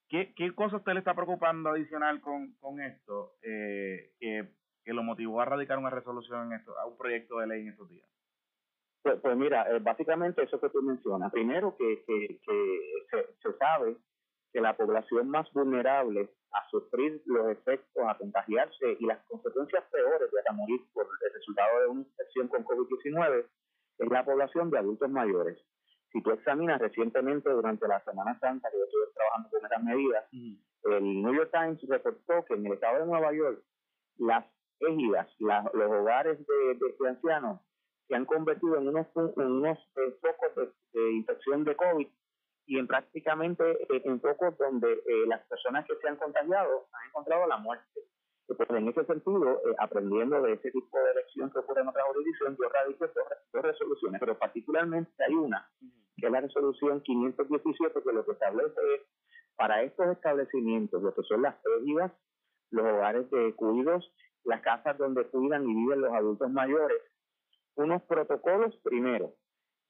[0.10, 5.46] ¿Qué, qué cosa usted le está preocupando adicional con, esto eh, que, lo motivó a
[5.46, 8.10] radicar una resolución en esto, a un proyecto de ley en estos días?
[9.02, 11.32] Pues, pues mira, eh, básicamente eso que tú mencionas.
[11.32, 13.96] Primero que, que, que se sabe
[14.54, 20.32] que la población más vulnerable a sufrir los efectos, a contagiarse y las consecuencias peores
[20.32, 23.46] de a morir por el resultado de una infección con COVID-19
[23.98, 25.58] es la población de adultos mayores.
[26.12, 30.26] Si tú examinas recientemente durante la Semana Santa, que yo estuve trabajando con estas medidas,
[30.32, 33.64] el New York Times reportó que en el estado de Nueva York
[34.20, 34.46] las
[34.80, 37.60] égidas, los hogares de, de, ancianos,
[38.08, 42.08] se han convertido en unos, en unos eh, focos de, de infección de COVID
[42.66, 47.10] y en prácticamente eh, en pocos donde eh, las personas que se han contagiado han
[47.10, 48.02] encontrado la muerte.
[48.48, 52.06] Pues en ese sentido, eh, aprendiendo de ese tipo de elección que ocurre en otras
[52.08, 53.08] jurisdicciones, yo radico
[53.54, 55.70] dos, resoluciones, pero particularmente hay una,
[56.18, 59.02] que es la resolución 517, que lo que establece es
[59.56, 62.12] para estos establecimientos, lo que son las égidas,
[62.72, 64.12] los hogares de cuidos,
[64.44, 67.02] las casas donde cuidan y viven los adultos mayores,
[67.76, 69.34] unos protocolos primero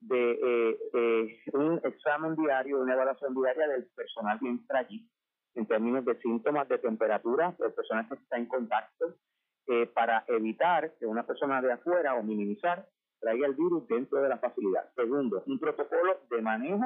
[0.07, 5.09] de eh, eh, un examen diario, una evaluación diaria del personal que entra allí,
[5.55, 9.15] en términos de síntomas de temperatura, de personas que están en contacto,
[9.67, 12.85] eh, para evitar que una persona de afuera o minimizar
[13.19, 14.91] traiga el virus dentro de la facilidad.
[14.93, 16.83] Segundo, un protocolo de manejo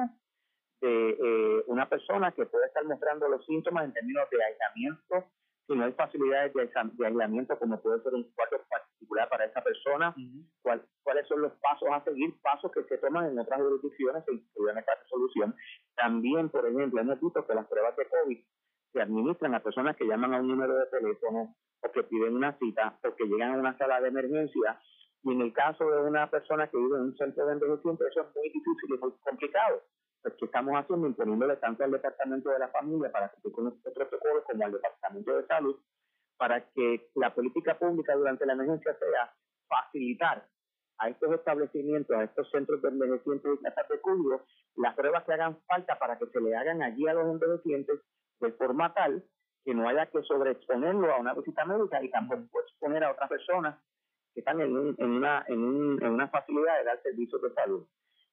[0.80, 5.28] de eh, una persona que puede estar mostrando los síntomas en términos de aislamiento
[5.68, 9.62] si no hay facilidades de, de, aislamiento, como puede ser un cuarto particular para esa
[9.62, 10.14] persona,
[10.62, 14.32] cuál, cuáles son los pasos a seguir, pasos que se toman en otras jurisdicciones se
[14.32, 15.54] incluyen en esta resolución.
[15.94, 18.38] También, por ejemplo, hemos visto que las pruebas de COVID
[18.94, 22.56] se administran a personas que llaman a un número de teléfono o que piden una
[22.58, 24.80] cita o que llegan a una sala de emergencia.
[25.22, 28.22] Y en el caso de una persona que vive en un centro de envejecimiento, eso
[28.22, 29.82] es muy difícil y muy complicado
[30.28, 33.90] pues, que estamos haciendo, imponiéndole tanto al Departamento de la Familia para que con este
[33.90, 35.76] protocolo como al Departamento de Salud,
[36.36, 39.32] para que la política pública durante la emergencia sea
[39.68, 40.46] facilitar
[40.98, 44.44] a estos establecimientos, a estos centros de envejecientes y casas de cuidado,
[44.76, 48.00] las pruebas que hagan falta para que se le hagan allí a los envejecientes
[48.40, 49.24] de forma tal
[49.64, 53.78] que no haya que sobreexponerlo a una visita médica y tampoco exponer a otras personas
[54.34, 57.52] que están en, un, en, una, en, un, en una facilidad de dar servicios de
[57.54, 57.86] salud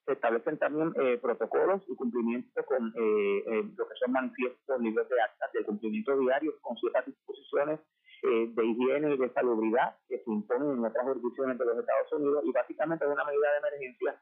[0.05, 5.09] se establecen también eh, protocolos y cumplimiento con eh, eh, lo que son manifiestos, libros
[5.09, 7.79] de actas de cumplimiento diario con ciertas disposiciones
[8.23, 12.13] eh, de higiene y de salubridad que se imponen en otras jurisdicciones de los Estados
[12.13, 14.21] Unidos y básicamente es una medida de emergencia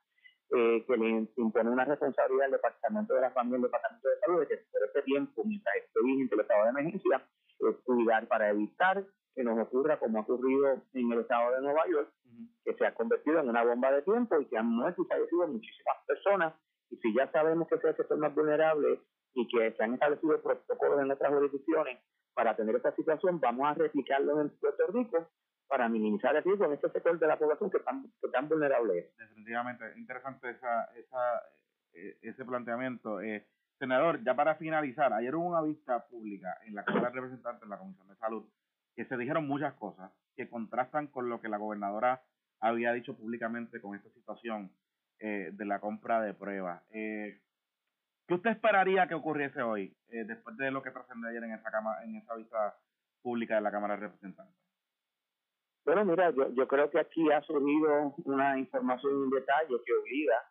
[0.51, 4.19] eh, que le impone una responsabilidad al Departamento de la Familia y al Departamento de
[4.19, 7.27] Salud de que por este tiempo, mientras esté vigente el estado de emergencia,
[7.85, 12.11] cuidar para evitar que nos ocurra como ha ocurrido en el estado de Nueva York,
[12.83, 15.97] se ha convertido en una bomba de tiempo y que han muerto y fallecido muchísimas
[16.05, 16.53] personas.
[16.89, 18.99] Y si ya sabemos que es el sector más vulnerable
[19.33, 21.99] y que se han establecido protocolos en nuestras jurisdicciones
[22.33, 25.29] para atender esta situación, vamos a replicarlo en Puerto Rico
[25.69, 28.99] para minimizar el riesgo en este sector de la población que tan, que tan vulnerable
[28.99, 29.17] es.
[29.17, 31.41] Definitivamente, interesante esa, esa,
[31.93, 33.21] eh, ese planteamiento.
[33.21, 33.47] Eh,
[33.79, 37.69] senador, ya para finalizar, ayer hubo una vista pública en la Cámara de Representantes, en
[37.69, 38.43] la Comisión de Salud,
[38.93, 42.21] que se dijeron muchas cosas que contrastan con lo que la gobernadora
[42.63, 44.71] había dicho públicamente con esta situación
[45.19, 46.81] eh, de la compra de pruebas.
[46.91, 47.41] Eh,
[48.25, 51.69] ¿Qué usted esperaría que ocurriese hoy, eh, después de lo que trascendió ayer en esa,
[51.69, 52.77] cama, en esa vista
[53.21, 54.55] pública de la Cámara de Representantes?
[55.85, 60.49] Bueno, mira, yo, yo creo que aquí ha surgido una información en detalle que obliga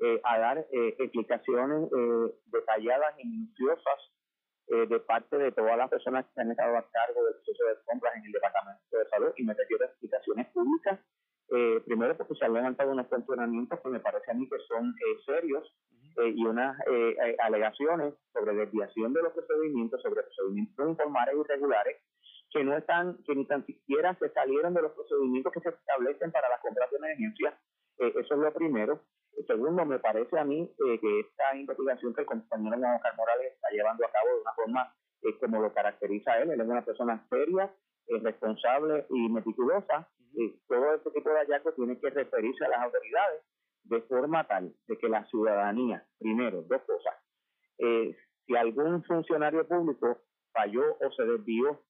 [0.00, 4.12] eh, a dar eh, explicaciones eh, detalladas y minuciosas
[4.66, 7.76] eh, de parte de todas las personas que han estado a cargo del proceso de
[7.86, 11.00] compras en el Departamento de Salud y me refiero a explicaciones públicas
[11.50, 14.88] eh, primero porque se han levantado unos cuestionamientos que me parece a mí que son
[14.90, 15.62] eh, serios
[16.16, 16.76] eh, y unas
[17.40, 21.96] alegaciones sobre desviación de los procedimientos, sobre procedimientos informales y irregulares
[22.50, 26.32] que no están, que ni tan siquiera se salieron de los procedimientos que se establecen
[26.32, 27.58] para las compras de emergencia.
[27.98, 29.00] eso es lo primero.
[29.46, 33.68] Segundo, me parece a mí que esta investigación que el compañero Juan Oscar Morales está
[33.70, 34.94] llevando a cabo de una forma
[35.40, 37.74] como lo caracteriza él, él es una persona seria,
[38.22, 40.08] responsable y meticulosa,
[40.66, 43.42] todo este tipo de hallazgos tiene que referirse a las autoridades
[43.84, 47.14] de forma tal de que la ciudadanía, primero, dos cosas,
[47.78, 48.16] eh,
[48.46, 50.18] si algún funcionario público
[50.52, 51.80] falló o se desvió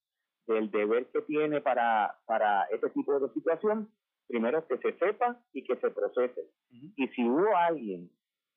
[0.47, 3.91] del deber que tiene para, para este tipo de situación,
[4.27, 6.51] primero que se sepa y que se procese.
[6.71, 8.11] Y si hubo alguien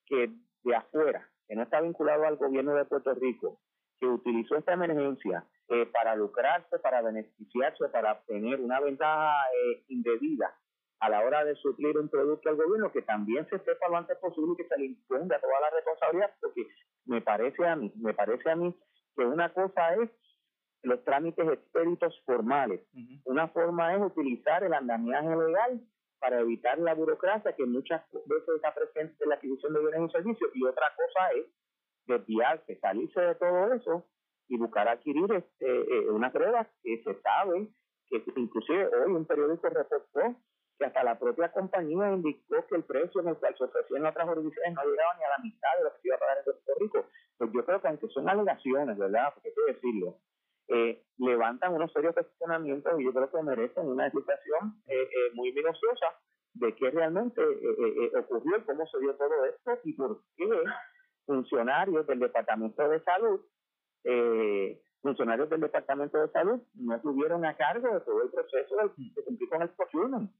[0.05, 0.31] que
[0.63, 3.59] de afuera, que no está vinculado al gobierno de Puerto Rico,
[3.99, 10.55] que utilizó esta emergencia eh, para lucrarse, para beneficiarse, para obtener una ventaja eh, indebida
[10.99, 14.17] a la hora de suplir un producto al gobierno, que también se sepa lo antes
[14.17, 16.67] posible y que se le imponga toda la responsabilidad, porque
[17.05, 18.73] me parece a mí, me parece a mí
[19.15, 20.09] que una cosa es
[20.83, 22.81] los trámites expeditos formales,
[23.25, 25.81] una forma es utilizar el andamiaje legal
[26.19, 30.11] para evitar la burocracia que muchas veces está presente en la adquisición de bienes y
[30.13, 31.45] servicios, y otra cosa es
[32.05, 34.05] desviarse, salirse de todo eso
[34.49, 37.69] y buscar adquirir este, eh, una prueba que se sabe,
[38.09, 40.35] que inclusive hoy un periódico reportó
[40.77, 44.05] que hasta la propia compañía indicó que el precio en el cual se ofrecía en
[44.05, 46.37] otras jurisdicciones no llegaba ni a la mitad de lo que se iba a pagar
[46.37, 47.05] en Puerto Rico.
[47.37, 49.33] Pues yo creo que aunque son alegaciones, ¿verdad?
[49.33, 50.17] Porque hay que decirlo,
[50.69, 56.05] eh, levantan unos serios cuestionamientos y yo creo que merecen una explicación eh, muy minuciosa
[56.53, 57.41] de qué realmente
[58.17, 60.47] ocurrió, cómo se dio todo esto y por qué
[61.27, 63.41] funcionarios del Departamento de Salud,
[64.07, 69.23] eh, funcionarios del Departamento de Salud no tuvieron a cargo de todo el proceso de,
[69.23, 70.31] cumplir con el procurement.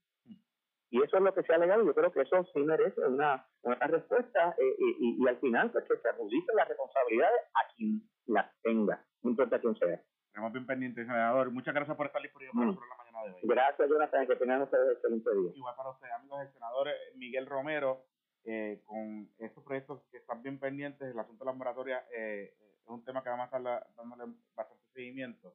[0.89, 1.83] Y eso es lo que se ha alegado.
[1.85, 5.83] Yo creo que eso sí merece una, una respuesta eh, y, y, al final pues,
[5.83, 10.01] que se adjudique las responsabilidades a quien las tenga, no importa quién sea.
[10.27, 11.51] Estamos bien pendientes, senador.
[11.51, 12.79] Muchas gracias por estar disponible para mm.
[12.89, 13.41] la mañana de hoy.
[13.43, 14.27] Gracias, Jonathan.
[14.27, 15.51] Que tengan ustedes excelente día.
[15.55, 18.05] Igual para usted, amigos del senador Miguel Romero
[18.49, 22.87] eh, con estos proyectos que están bien pendientes, el asunto de la moratoria eh, es
[22.87, 25.53] un tema que vamos a estar dándole bastante seguimiento.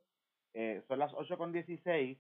[0.53, 2.19] Eh, son las 8 con 16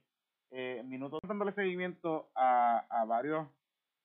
[0.50, 3.46] eh, minutos dándole seguimiento a, a varios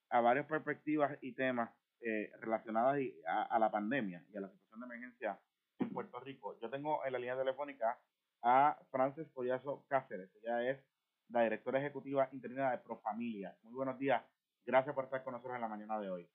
[0.09, 1.69] a varias perspectivas y temas
[2.01, 5.39] eh, relacionadas a, a, la pandemia y a la situación de emergencia
[5.79, 6.57] en Puerto Rico.
[6.59, 7.97] Yo tengo en la línea telefónica
[8.41, 10.29] a Frances Collazo Cáceres.
[10.43, 10.83] Ella es
[11.29, 13.57] la directora ejecutiva interina de Profamilia.
[13.63, 14.21] Muy buenos días.
[14.65, 16.29] Gracias por estar con nosotros en la mañana de hoy.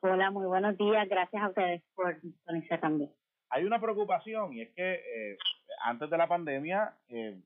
[0.00, 1.08] Hola, muy buenos días.
[1.08, 3.10] Gracias a ustedes por sintonizar también.
[3.50, 5.38] Hay una preocupación y es que eh,
[5.84, 7.40] antes de la pandemia, eh.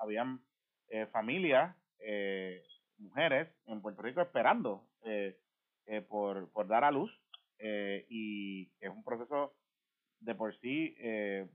[0.00, 0.40] Habían
[0.88, 2.62] eh, familias, eh,
[2.98, 5.36] mujeres en Puerto Rico esperando eh,
[6.08, 7.10] por, por dar a luz
[7.60, 9.54] y es un proceso
[10.20, 10.96] de por sí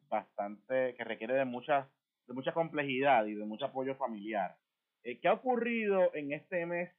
[0.09, 1.87] bastante que requiere de mucha
[2.27, 4.55] de mucha complejidad y de mucho apoyo familiar.
[5.03, 6.91] ¿Qué ha ocurrido en este mes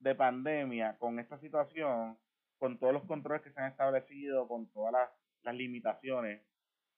[0.00, 2.16] de pandemia con esta situación
[2.58, 5.08] con todos los controles que se han establecido, con todas las,
[5.54, 6.44] limitaciones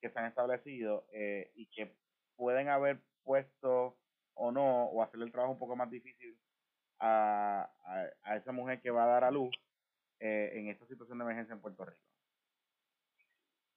[0.00, 1.94] que se han establecido eh, y que
[2.34, 3.96] pueden haber puesto
[4.34, 6.36] o no, o hacerle el trabajo un poco más difícil
[6.98, 7.70] a,
[8.24, 9.54] a, esa mujer que va a dar a luz
[10.18, 12.02] eh, en esta situación de emergencia en Puerto Rico?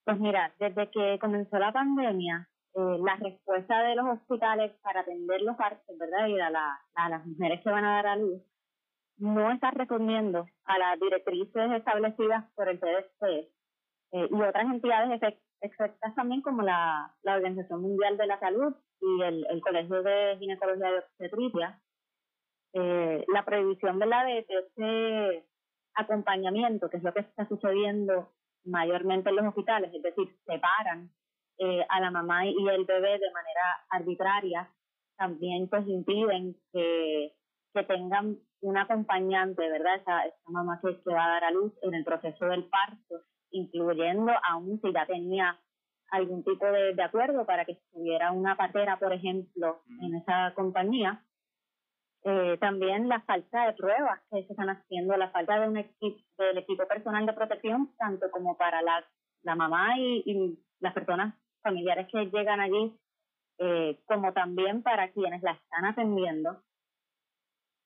[0.06, 5.41] Pues mira, desde que comenzó la pandemia, eh, la respuesta de los hospitales para atender
[5.41, 6.28] los partos, ¿verdad?
[6.28, 8.41] Y a, a las mujeres que van a dar a luz,
[9.24, 13.24] no está respondiendo a las directrices establecidas por el CDC
[14.12, 15.22] eh, y otras entidades
[15.62, 20.36] exactas también como la, la Organización Mundial de la Salud y el, el Colegio de
[20.40, 21.82] Ginecología de Obstetricia,
[22.74, 25.46] eh, la prohibición de la de ese
[25.96, 28.30] acompañamiento, que es lo que está sucediendo
[28.66, 31.10] mayormente en los hospitales, es decir, separan
[31.60, 34.70] eh, a la mamá y el bebé de manera arbitraria,
[35.16, 37.32] también pues impiden que,
[37.74, 39.95] que tengan un acompañante, ¿verdad?
[39.95, 43.21] Esa, esa mamá que, que va a dar a luz en el proceso del parto,
[43.52, 45.60] incluyendo aún si ya tenía
[46.12, 51.23] algún tipo de, de acuerdo para que estuviera una partera, por ejemplo, en esa compañía.
[52.23, 56.21] Eh, también la falta de pruebas que se están haciendo, la falta de un equipo,
[56.38, 59.04] del equipo personal de protección, tanto como para la,
[59.42, 62.98] la mamá y, y las personas familiares que llegan allí,
[63.60, 66.62] eh, como también para quienes la están atendiendo,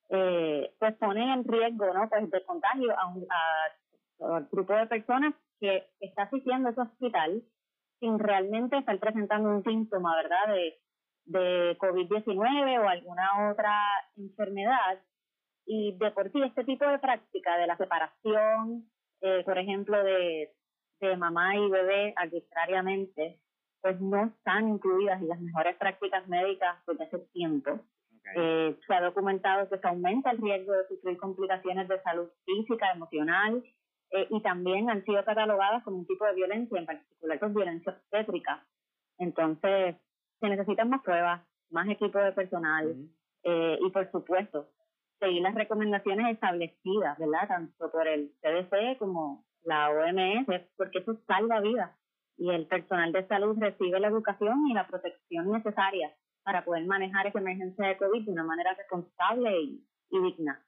[0.09, 2.09] eh, pues ponen en riesgo ¿no?
[2.09, 7.43] pues de contagio a un a, grupo de personas que está asistiendo a ese hospital
[7.99, 10.79] sin realmente estar presentando un síntoma, ¿verdad?, de,
[11.25, 13.75] de COVID-19 o alguna otra
[14.15, 15.01] enfermedad
[15.65, 18.89] Y de por sí, este tipo de práctica de la separación,
[19.21, 20.53] eh, por ejemplo, de,
[21.01, 23.39] de mamá y bebé arbitrariamente,
[23.81, 27.79] pues no están incluidas en las mejores prácticas médicas desde hace tiempo.
[28.35, 32.91] Eh, se ha documentado que se aumenta el riesgo de sufrir complicaciones de salud física,
[32.91, 33.63] emocional,
[34.11, 37.93] eh, y también han sido catalogadas como un tipo de violencia, en particular con violencia
[37.93, 38.65] obstétrica.
[39.17, 39.95] Entonces,
[40.39, 42.95] se necesitan más pruebas, más equipo de personal
[43.43, 44.69] eh, y, por supuesto,
[45.19, 47.47] seguir las recomendaciones establecidas, ¿verdad?
[47.47, 51.91] Tanto por el CDC como la OMS, porque eso salva vidas
[52.37, 56.13] y el personal de salud recibe la educación y la protección necesaria
[56.47, 60.65] para poder manejar esa emergencia de COVID de una manera responsable y, digna.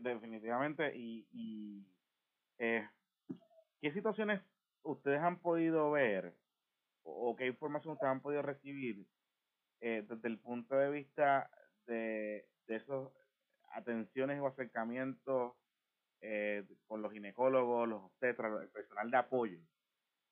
[0.00, 1.86] definitivamente, y, y
[2.56, 2.88] eh,
[3.82, 4.40] ¿qué situaciones
[4.82, 6.32] ustedes han podido ver
[7.02, 9.06] o, qué información ustedes han podido recibir
[9.82, 11.50] eh, desde el punto de vista
[11.86, 13.12] de, de esos
[13.68, 15.52] atenciones o acercamientos
[16.22, 19.60] eh, con los ginecólogos, los obstetras, el personal de apoyo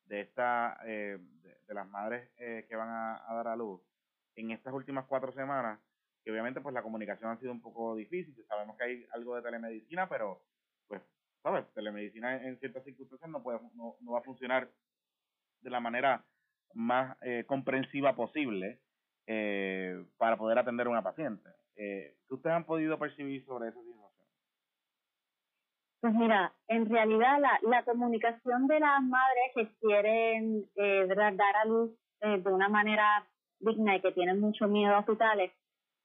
[0.06, 1.18] de esta eh,
[1.66, 3.82] de, las madres eh, que van a, dar a luz
[4.36, 5.80] en estas últimas cuatro semanas
[6.24, 8.34] que obviamente pues la comunicación ha sido un poco difícil.
[8.46, 10.42] Sabemos que hay algo de telemedicina pero
[10.88, 11.02] pues
[11.42, 14.70] sabes telemedicina en, ciertas circunstancias no puede no, va a funcionar
[15.60, 16.24] de la manera
[16.74, 18.80] más eh, comprensiva posible
[20.18, 21.48] para poder atender a una paciente.
[21.74, 23.80] ¿qué ustedes han podido percibir sobre eso
[26.02, 31.64] pues mira, en realidad la, la comunicación de las madres que quieren eh, dar a
[31.64, 33.24] luz eh, de una manera
[33.62, 35.52] digna y que tienen mucho miedo a hospitales,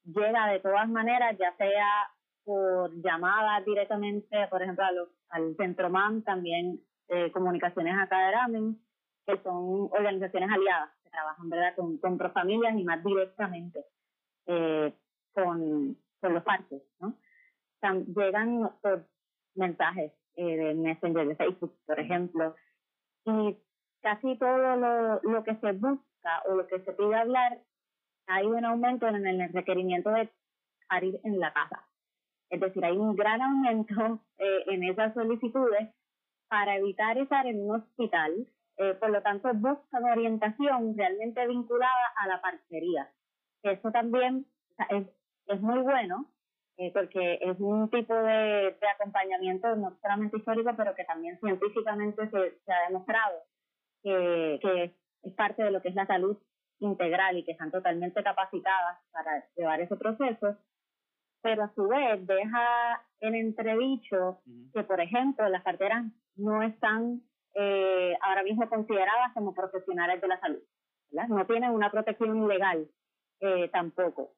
[0.04, 2.10] llega de todas maneras, ya sea
[2.44, 4.84] por llamadas directamente, por ejemplo,
[5.28, 8.80] al Centro MAM, también eh, comunicaciones acá de Ramen,
[9.26, 11.74] que son organizaciones aliadas que trabajan ¿verdad?
[11.76, 13.84] con, con familias y más directamente
[14.46, 14.94] eh,
[15.34, 16.80] con, con los partos.
[17.00, 17.14] ¿no?
[18.14, 19.04] llegan por
[19.54, 22.56] mensajes eh, de Messenger de Facebook, por ejemplo,
[23.24, 23.58] y
[24.00, 26.07] casi todo lo, lo que se busca
[26.46, 27.58] o lo que se pide hablar,
[28.26, 30.30] hay un aumento en el requerimiento de
[30.88, 31.84] parir en la casa.
[32.50, 35.88] Es decir, hay un gran aumento eh, en esas solicitudes
[36.48, 38.46] para evitar estar en un hospital.
[38.78, 43.10] Eh, por lo tanto, buscan orientación realmente vinculada a la parcería.
[43.62, 44.46] Eso también
[44.90, 45.06] es,
[45.46, 46.26] es muy bueno
[46.76, 52.30] eh, porque es un tipo de, de, acompañamiento no solamente histórico, pero que también científicamente
[52.30, 53.42] se, se ha demostrado
[54.04, 56.36] que, que, es parte de lo que es la salud
[56.80, 60.56] integral y que están totalmente capacitadas para llevar ese proceso,
[61.42, 64.40] pero a su vez deja en entredicho
[64.72, 66.04] que, por ejemplo, las carteras
[66.36, 67.22] no están
[67.54, 70.62] eh, ahora mismo consideradas como profesionales de la salud,
[71.10, 71.28] ¿verdad?
[71.28, 72.88] no tienen una protección legal
[73.40, 74.34] eh, tampoco.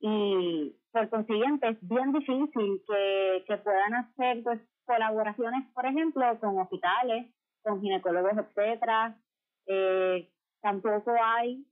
[0.00, 6.58] Y por consiguiente, es bien difícil que, que puedan hacer pues, colaboraciones, por ejemplo, con
[6.58, 9.16] hospitales, con ginecólogos, etcétera.
[9.72, 10.28] Eh,
[10.60, 11.64] tampoco hay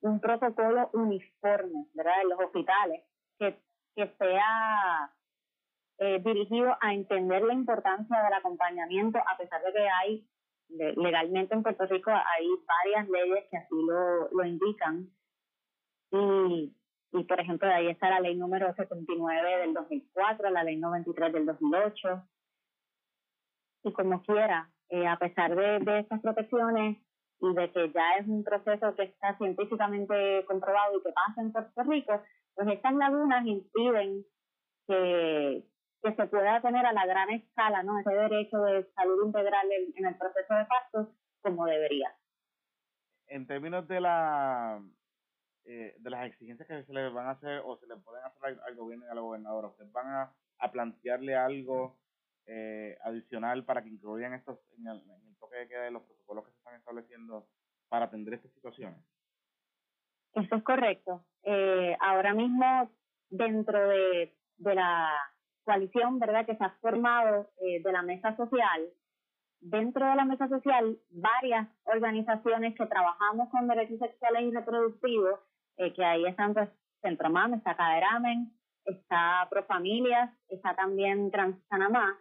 [0.00, 2.22] un protocolo uniforme, ¿verdad?
[2.22, 3.02] En los hospitales
[3.38, 3.58] que,
[3.94, 5.12] que sea
[5.98, 10.26] eh, dirigido a entender la importancia del acompañamiento, a pesar de que hay
[10.68, 15.10] legalmente en Puerto Rico hay varias leyes que así lo, lo indican.
[16.12, 16.72] Y
[17.12, 21.32] y, por ejemplo, de ahí está la ley número 79 del 2004, la ley 93
[21.32, 22.22] del 2008.
[23.84, 26.98] Y como quiera, eh, a pesar de, de estas protecciones
[27.40, 31.52] y de que ya es un proceso que está científicamente comprobado y que pasa en
[31.52, 32.22] Puerto Rico,
[32.54, 34.24] pues estas lagunas impiden
[34.86, 35.64] que,
[36.02, 37.98] que se pueda tener a la gran escala ¿no?
[38.00, 41.12] ese derecho de salud integral en, en el proceso de parto
[41.42, 42.14] como debería.
[43.28, 44.82] En términos de la
[45.64, 48.58] eh, de las exigencias que se les van a hacer o se le pueden hacer
[48.66, 49.68] al, gobierno y a la gobernadora?
[49.68, 51.98] ¿Ustedes van a, a plantearle algo
[52.46, 55.02] eh, adicional para que incluyan estos en el,
[55.40, 57.46] toque de queda de los protocolos que se están estableciendo
[57.88, 59.00] para atender estas situaciones?
[60.34, 61.24] Eso es correcto.
[61.42, 62.90] Eh, ahora mismo,
[63.30, 65.12] dentro de, de la
[65.64, 68.88] coalición verdad que se ha formado eh, de la mesa social,
[69.60, 75.40] dentro de la mesa social, varias organizaciones que trabajamos con derechos sexuales y reproductivos
[75.76, 76.68] eh, que ahí están pues
[77.02, 78.52] Centromam, está Caderamen,
[78.84, 82.18] está Profamilias, está también Transanamá.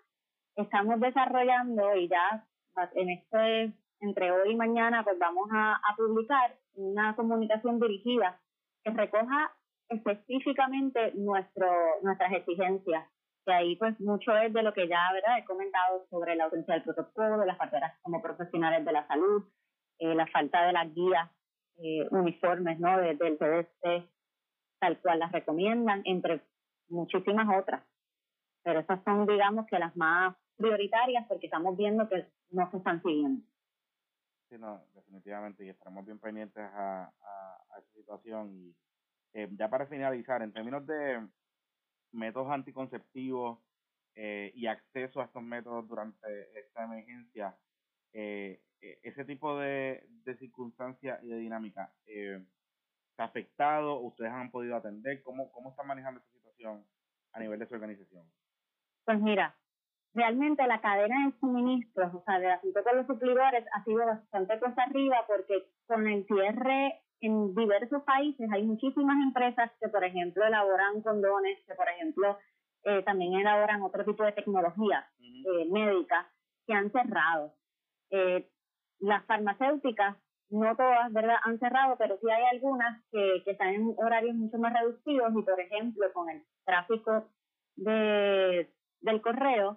[0.55, 2.45] Estamos desarrollando y ya
[2.93, 8.39] en este, entre hoy y mañana, pues vamos a, a publicar una comunicación dirigida
[8.83, 9.51] que recoja
[9.89, 11.67] específicamente nuestro,
[12.01, 13.05] nuestras exigencias.
[13.45, 15.39] Que ahí pues mucho es de lo que ya ¿verdad?
[15.39, 19.43] he comentado sobre la ausencia del protocolo, las parteras como profesionales de la salud,
[19.99, 21.29] eh, la falta de las guías
[21.77, 22.97] eh, uniformes ¿no?
[22.99, 24.07] del CDC,
[24.79, 26.41] tal cual las recomiendan, entre
[26.89, 27.83] muchísimas otras.
[28.63, 33.01] Pero esas son, digamos, que las más prioritarias porque estamos viendo que no se están
[33.01, 33.43] siguiendo.
[34.49, 38.51] Sí, no, definitivamente, y estaremos bien pendientes a, a, a esa situación.
[38.51, 38.75] Y
[39.33, 41.27] eh, ya para finalizar, en términos de
[42.11, 43.59] métodos anticonceptivos
[44.15, 47.55] eh, y acceso a estos métodos durante esta emergencia,
[48.13, 52.43] eh, eh ese tipo de, de circunstancias y de dinámica, eh,
[53.15, 53.99] ¿se ha afectado?
[53.99, 55.21] ¿Ustedes han podido atender?
[55.21, 56.85] ¿Cómo, ¿Cómo están manejando esta situación
[57.33, 58.25] a nivel de su organización?
[59.05, 59.55] Pues mira,
[60.19, 64.59] realmente la cadena de suministros, o sea, de asunto con los suplidores, ha sido bastante
[64.59, 70.45] cosa arriba porque con el cierre en diversos países hay muchísimas empresas que, por ejemplo,
[70.45, 72.37] elaboran condones, que, por ejemplo,
[72.83, 76.29] eh, también elaboran otro tipo de tecnología eh, médica
[76.67, 77.53] que han cerrado.
[78.11, 78.49] Eh,
[78.99, 80.17] las farmacéuticas,
[80.49, 84.57] no todas, ¿verdad?, han cerrado, pero sí hay algunas que, que están en horarios mucho
[84.57, 87.25] más reducidos y, por ejemplo, con el tráfico
[87.77, 88.69] de
[89.01, 89.75] del correo,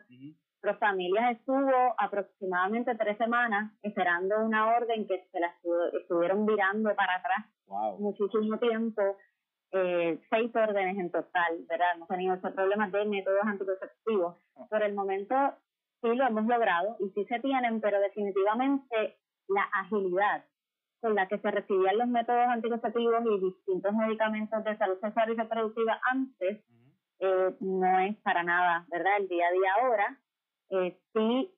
[0.63, 5.53] Profamilias estuvo aproximadamente tres semanas esperando una orden que se la
[5.93, 7.47] estuvieron virando para atrás
[7.99, 9.03] muchísimo tiempo,
[9.73, 11.97] eh, seis órdenes en total, ¿verdad?
[11.97, 14.37] Hemos tenido ese problema de métodos anticonceptivos.
[14.57, 14.67] Ah.
[14.71, 15.35] Por el momento
[16.01, 19.19] sí lo hemos logrado y sí se tienen, pero definitivamente
[19.49, 20.45] la agilidad
[21.01, 25.35] con la que se recibían los métodos anticonceptivos y distintos medicamentos de salud sexual y
[25.35, 26.63] reproductiva antes
[27.21, 29.13] eh, no es para nada, ¿verdad?
[29.19, 30.21] El día a día ahora,
[30.71, 31.55] eh, sí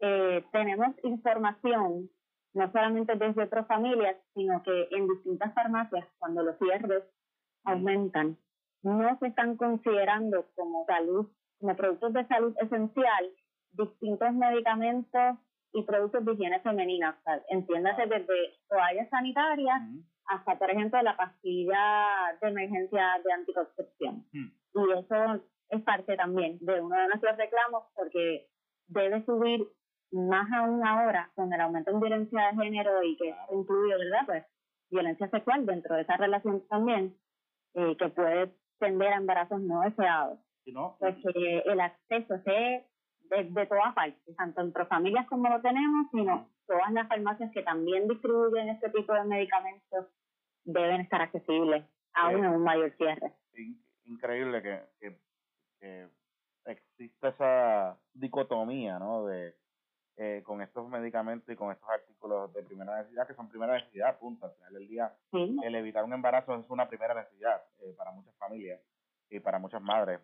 [0.00, 2.10] eh, tenemos información,
[2.54, 7.04] no solamente desde otras familias, sino que en distintas farmacias, cuando los cierres
[7.64, 8.36] aumentan,
[8.82, 11.28] no se están considerando como salud,
[11.60, 13.30] como productos de salud esencial,
[13.72, 15.38] distintos medicamentos
[15.72, 17.16] y productos de higiene femenina.
[17.18, 19.82] O sea, entiéndase desde toallas sanitarias
[20.26, 24.26] hasta, por ejemplo, la pastilla de emergencia de anticoncepción.
[24.74, 28.46] Y eso es parte también de uno de nuestros reclamos porque
[28.88, 29.66] debe subir
[30.12, 34.26] más aún ahora con el aumento en violencia de género y que incluye, ¿verdad?
[34.26, 34.44] Pues
[34.90, 37.16] violencia sexual dentro de esa relación también,
[37.74, 40.38] eh, que puede tender a embarazos no deseados.
[40.66, 42.86] no, pues que el acceso esté
[43.30, 47.62] de, de todas partes, tanto en profamilias como lo tenemos, sino todas las farmacias que
[47.62, 50.06] también distribuyen este tipo de medicamentos
[50.64, 53.32] deben estar accesibles aún en un mayor cierre
[54.06, 55.18] increíble que, que,
[55.80, 56.08] que
[56.66, 59.26] existe esa dicotomía, ¿no?
[59.26, 59.54] De
[60.18, 64.18] eh, con estos medicamentos y con estos artículos de primera necesidad, que son primera necesidad,
[64.18, 64.44] punto.
[64.44, 68.34] Al final del día, el evitar un embarazo es una primera necesidad eh, para muchas
[68.36, 68.78] familias
[69.30, 70.20] y para muchas madres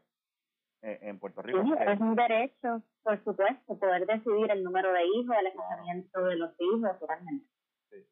[0.82, 1.62] eh, en Puerto Rico.
[1.62, 6.36] Sí, es un derecho, por supuesto, poder decidir el número de hijos, el escogiamiento de
[6.36, 7.46] los hijos, realmente.
[7.90, 8.06] Sí.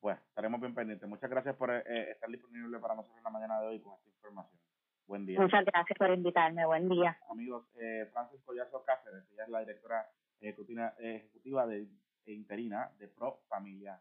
[0.00, 1.08] Bueno, estaremos bien pendientes.
[1.08, 4.67] Muchas gracias por estar disponible para nosotros en la mañana de hoy con esta información.
[5.08, 5.40] Buen día.
[5.40, 6.66] Muchas gracias por invitarme.
[6.66, 7.16] Buen día.
[7.30, 10.06] Amigos, eh, Francis Collazo Cáceres, ella es la directora
[10.38, 11.88] ejecutiva, ejecutiva de,
[12.26, 13.98] e interina de Pro Familia.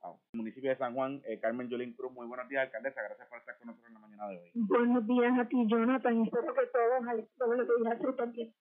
[0.00, 0.20] Wow.
[0.34, 3.02] Municipio de San Juan, eh, Carmen Yolín Cruz, muy buenos días, alcaldesa.
[3.02, 4.50] Gracias por estar con nosotros en la mañana de hoy.
[4.54, 6.22] Buenos días a ti, Jonathan.
[6.22, 8.54] Espero que todos, todo lo que digas también.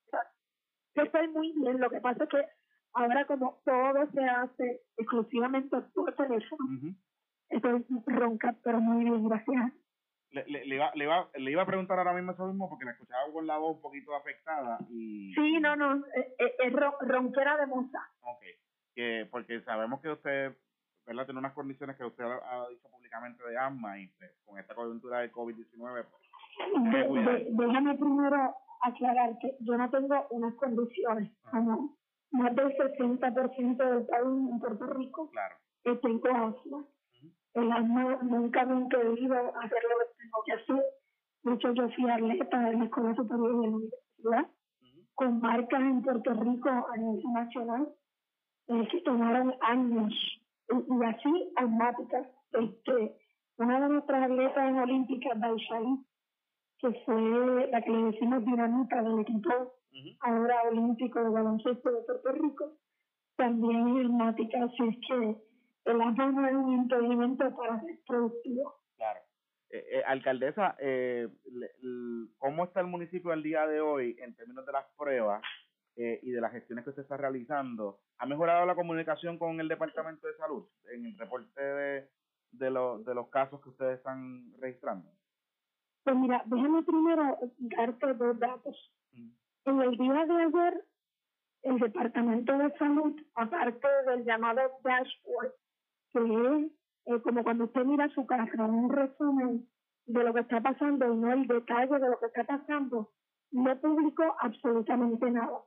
[0.95, 1.79] Yo estoy muy bien.
[1.79, 2.45] Lo que pasa es que
[2.93, 6.95] ahora, como todo se hace exclusivamente por teléfono,
[7.49, 9.71] estoy ronca, pero muy bien, gracias
[10.31, 12.85] le, le, le, iba, le, iba, le iba a preguntar ahora mismo eso mismo porque
[12.85, 15.33] la escuchaba con la voz un poquito afectada y...
[15.33, 17.99] Sí, no, no, eh, eh, es, ronquera de musa.
[18.21, 18.43] Ok,
[18.93, 20.57] que, porque sabemos que usted,
[21.05, 21.25] ¿verdad?
[21.25, 25.19] Tiene unas condiciones que usted ha, dicho públicamente de asma y pues, con esta coyuntura
[25.19, 26.05] de COVID-19...
[26.07, 31.97] Pues, déjame primero aclarar que yo no tengo unas condiciones como
[32.31, 35.29] más del 60% del país en Puerto Rico.
[35.31, 35.55] Claro.
[35.83, 36.85] tengo asma
[37.57, 40.83] el asma nunca me ha impedido hacer lo que tengo que hacer.
[41.43, 44.49] De hecho, yo fui atleta de la Escuela Superior de la Universidad,
[45.15, 47.89] con marcas en Puerto Rico a nivel nacional,
[48.67, 50.13] eh, que tomaron años,
[50.69, 52.27] y, así asmáticas.
[52.51, 53.15] Este,
[53.57, 56.05] una de nuestras atletas olímpicas, Daishaí,
[56.79, 59.73] que fue la que le decimos dinamita del equipo
[60.19, 62.71] ahora olímpico de baloncesto de Puerto Rico,
[63.35, 65.47] también es asmática, así es que
[65.85, 68.75] el no es un impedimento para ser productivo.
[68.97, 69.19] Claro.
[69.69, 71.27] Eh, eh, alcaldesa, eh,
[72.37, 75.41] ¿cómo está el municipio al día de hoy en términos de las pruebas
[75.97, 77.99] eh, y de las gestiones que usted está realizando?
[78.19, 82.09] ¿Ha mejorado la comunicación con el Departamento de Salud en el reporte de,
[82.51, 85.11] de, de los casos que ustedes están registrando?
[86.05, 88.93] Pues mira, déjame primero darte dos datos.
[89.11, 89.29] Mm.
[89.65, 90.85] En el día de ayer,
[91.63, 95.51] el Departamento de Salud, aparte del llamado dashboard,
[96.13, 96.71] que es
[97.07, 99.65] eh, como cuando usted mira su casa, un resumen
[100.07, 103.11] de lo que está pasando y no el detalle de lo que está pasando,
[103.51, 105.59] no publicó absolutamente nada.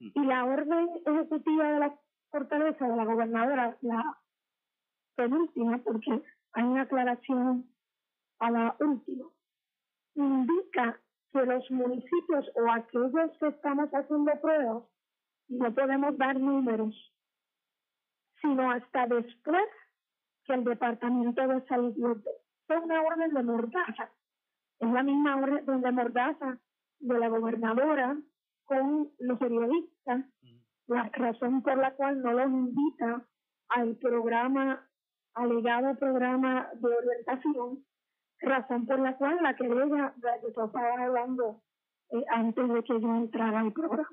[0.00, 0.10] Mm.
[0.14, 2.00] Y la orden ejecutiva de la
[2.30, 4.18] fortaleza de la gobernadora, la
[5.16, 6.22] penúltima, porque
[6.52, 7.66] hay una aclaración
[8.38, 9.26] a la última,
[10.14, 10.98] indica
[11.32, 14.82] que los municipios o aquellos que estamos haciendo pruebas
[15.48, 16.94] no podemos dar números,
[18.40, 19.68] sino hasta después
[20.44, 22.22] que el Departamento de Salud
[22.68, 24.10] Es una orden de mordaza.
[24.78, 26.58] Es la misma orden de mordaza
[27.00, 28.16] de la gobernadora
[28.64, 30.24] con los periodistas,
[30.86, 33.26] la razón por la cual no los invita
[33.68, 34.88] al programa,
[35.34, 37.84] alegado programa de orientación,
[38.40, 41.62] razón por la cual la querella de que estaba hablando
[42.10, 44.08] eh, antes de que yo entrara al programa.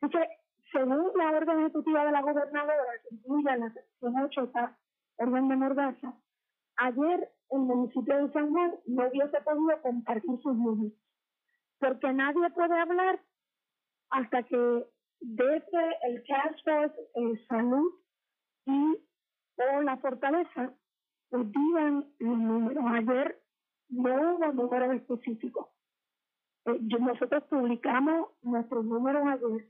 [0.00, 0.28] Así que,
[0.72, 4.78] según la orden ejecutiva de la gobernadora, que incluye la sección 8, esta
[5.18, 6.14] orden de Mordaza,
[6.76, 10.92] ayer el municipio de San Juan no hubiese podido compartir sus números,
[11.78, 13.20] porque nadie puede hablar
[14.10, 14.86] hasta que
[15.20, 16.24] desde el
[17.14, 17.92] el Salud
[18.66, 18.98] y
[19.58, 20.72] o la Fortaleza
[21.30, 22.84] pues digan los números.
[22.86, 23.42] Ayer
[23.90, 25.66] no hubo números específicos.
[26.66, 29.68] Eh, nosotros publicamos nuestros números ayer.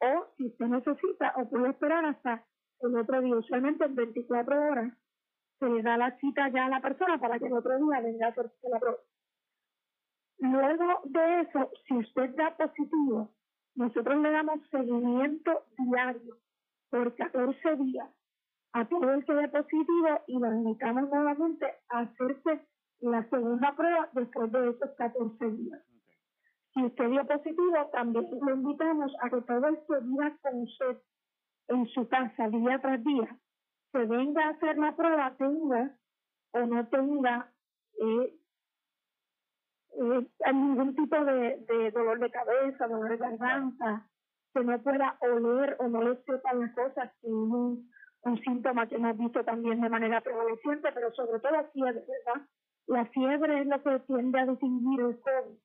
[0.00, 2.44] o si usted necesita o puede esperar hasta
[2.80, 3.36] el otro día.
[3.36, 4.92] Usualmente en 24 horas
[5.58, 8.26] se le da la cita ya a la persona para que el otro día venga
[8.26, 8.98] a hacerse la prueba.
[10.38, 13.30] Luego de eso, si usted da positivo,
[13.74, 16.36] nosotros le damos seguimiento diario
[16.90, 18.08] por 14 días
[18.72, 22.60] a todo el que dé positivo y lo invitamos nuevamente a hacerse
[23.00, 25.80] la segunda prueba después de esos 14 días.
[26.74, 30.98] Si usted dio positivo, también lo invitamos a que todo el que viva con usted
[31.68, 33.36] en su casa día tras día,
[33.92, 35.96] se venga a hacer la prueba, tenga
[36.52, 37.52] o no tenga
[38.00, 38.34] eh,
[39.98, 44.06] eh, ningún tipo de, dolor de cabeza, dolor de garganta,
[44.54, 47.90] que no pueda oler o no le sepan las cosas, que es un,
[48.44, 52.46] síntoma que hemos visto también de manera prevaleciente, pero sobre todo fiebre, ¿verdad?
[52.88, 55.58] La fiebre es lo que tiende a distinguir el COVID.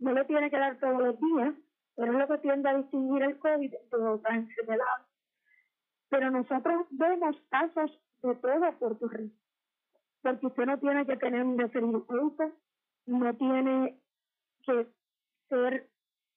[0.00, 1.54] No le tiene que dar todos los días,
[1.94, 5.09] pero es lo que tiende a distinguir el COVID de otras enfermedades.
[6.10, 7.90] Pero nosotros vemos casos
[8.22, 9.34] de todo Puerto Rico.
[10.22, 12.04] Porque usted no tiene que tener un referido
[13.06, 13.98] no tiene
[14.64, 14.86] que
[15.48, 15.88] ser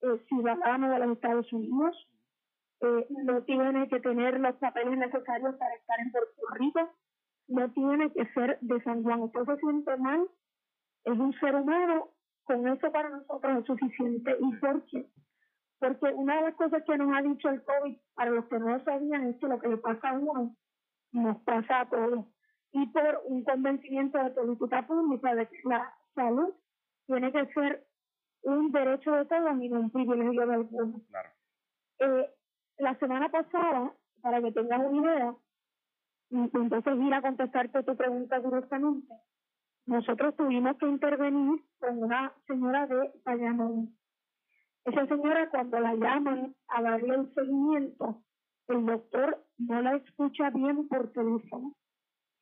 [0.02, 1.96] eh, ciudadano de los Estados Unidos,
[2.82, 6.90] eh, no tiene que tener los papeles necesarios para estar en Puerto Rico,
[7.48, 9.22] no tiene que ser de San Juan.
[9.22, 10.28] Usted se siente mal,
[11.06, 12.10] es un ser humano,
[12.46, 14.36] con eso para nosotros es suficiente.
[14.40, 15.06] ¿Y por qué?
[15.80, 18.70] Porque una de las cosas que nos ha dicho el COVID, para los que no
[18.70, 20.56] lo sabían, es que lo que le pasa a uno
[21.12, 22.26] nos pasa a todos.
[22.72, 26.54] Y por un convencimiento de política pública de que la salud
[27.06, 27.86] tiene que ser
[28.44, 31.02] un derecho de todos y no un privilegio de algunos.
[32.00, 32.30] Eh,
[32.78, 35.36] la semana pasada, para que tengas una idea,
[36.30, 39.14] y entonces ir a contestarte tu pregunta directamente,
[39.86, 43.96] nosotros tuvimos que intervenir con una señora de Bayamón.
[44.86, 48.22] Esa señora cuando la llaman a darle el seguimiento,
[48.68, 51.74] el doctor no la escucha bien por teléfono.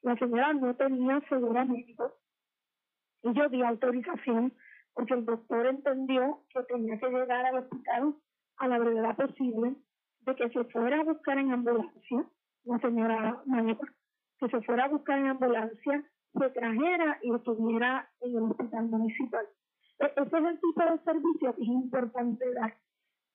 [0.01, 2.13] La señora no tenía seguro médico.
[3.23, 4.53] Y yo di autorización
[4.93, 8.15] porque el doctor entendió que tenía que llegar al hospital
[8.57, 9.75] a la brevedad posible,
[10.21, 12.25] de que se fuera a buscar en ambulancia,
[12.65, 13.93] la señora mayor,
[14.39, 19.47] que se fuera a buscar en ambulancia, se trajera y estuviera en el hospital municipal.
[20.01, 22.75] E, ese es el tipo de servicio que es importante dar.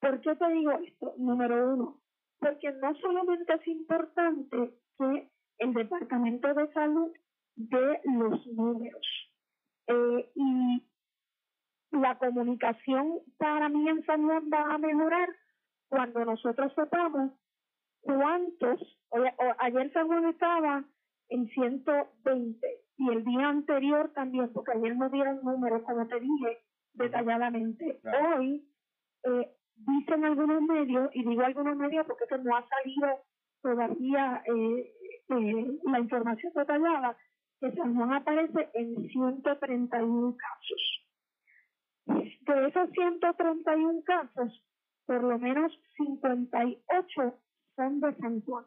[0.01, 1.15] ¿Por qué te digo esto?
[1.17, 2.01] Número uno,
[2.39, 7.13] porque no solamente es importante que el Departamento de Salud
[7.57, 9.07] dé los números
[9.87, 10.83] eh, y
[11.93, 15.29] la comunicación para mí en San Juan va a mejorar
[15.89, 17.33] cuando nosotros sepamos
[18.03, 18.81] cuántos,
[19.59, 20.85] ayer San Juan estaba
[21.29, 26.59] en 120 y el día anterior también, porque ayer no dieron números, como te dije
[26.95, 28.01] detalladamente.
[28.05, 28.67] Hoy
[29.25, 33.21] eh, dicen algunos medios, y digo algunos medios porque que no ha salido
[33.63, 34.93] todavía eh,
[35.29, 37.17] eh, la información detallada,
[37.61, 41.07] que San Juan aparece en 131 casos.
[42.07, 44.63] De esos 131 casos,
[45.07, 47.35] por lo menos 58
[47.75, 48.65] son de San Juan.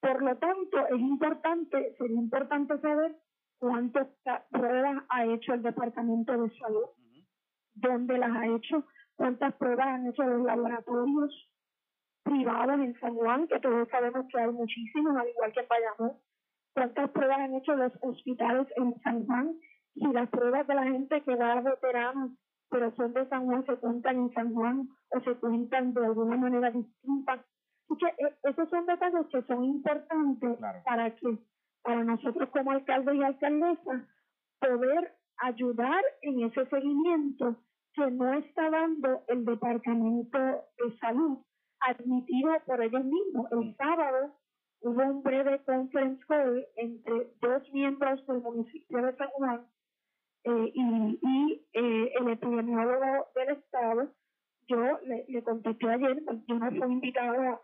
[0.00, 3.16] Por lo tanto, es importante, sería importante saber
[3.58, 4.08] cuántas
[4.50, 6.86] pruebas ha hecho el Departamento de Salud,
[7.74, 8.84] dónde las ha hecho,
[9.16, 11.50] cuántas pruebas han hecho los laboratorios
[12.22, 16.18] privados en San Juan, que todos sabemos que hay muchísimos, al igual que en Bayamón,
[16.74, 19.54] cuántas pruebas han hecho los hospitales en San Juan,
[19.94, 22.32] si las pruebas de la gente que va a veteranos,
[22.68, 26.36] pero son de San Juan, se cuentan en San Juan o se cuentan de alguna
[26.36, 27.32] manera distinta.
[27.32, 31.38] Así que eh, esos son detalles que son importantes para que,
[31.86, 34.02] para nosotros como alcaldes y alcaldesas,
[34.58, 37.56] poder ayudar en ese seguimiento
[37.94, 41.38] que no está dando el Departamento de Salud,
[41.78, 43.52] admitido por ellos mismos.
[43.52, 44.34] El sábado
[44.80, 49.66] hubo un breve conference call entre dos miembros del municipio de San Juan
[50.42, 54.12] eh, y, eh, el epidemiólogo del Estado.
[54.66, 57.60] Yo le, le contesté ayer, yo no fui invitada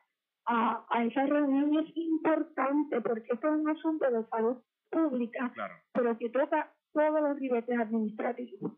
[0.47, 4.57] a, a esa reunión es importante porque esto es un asunto de salud
[4.90, 5.53] pública,
[5.93, 8.72] pero que toca todos los niveles administrativos.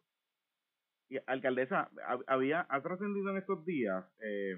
[1.10, 1.90] Y, alcaldesa,
[2.26, 4.56] había, ha trascendido en estos días, eh,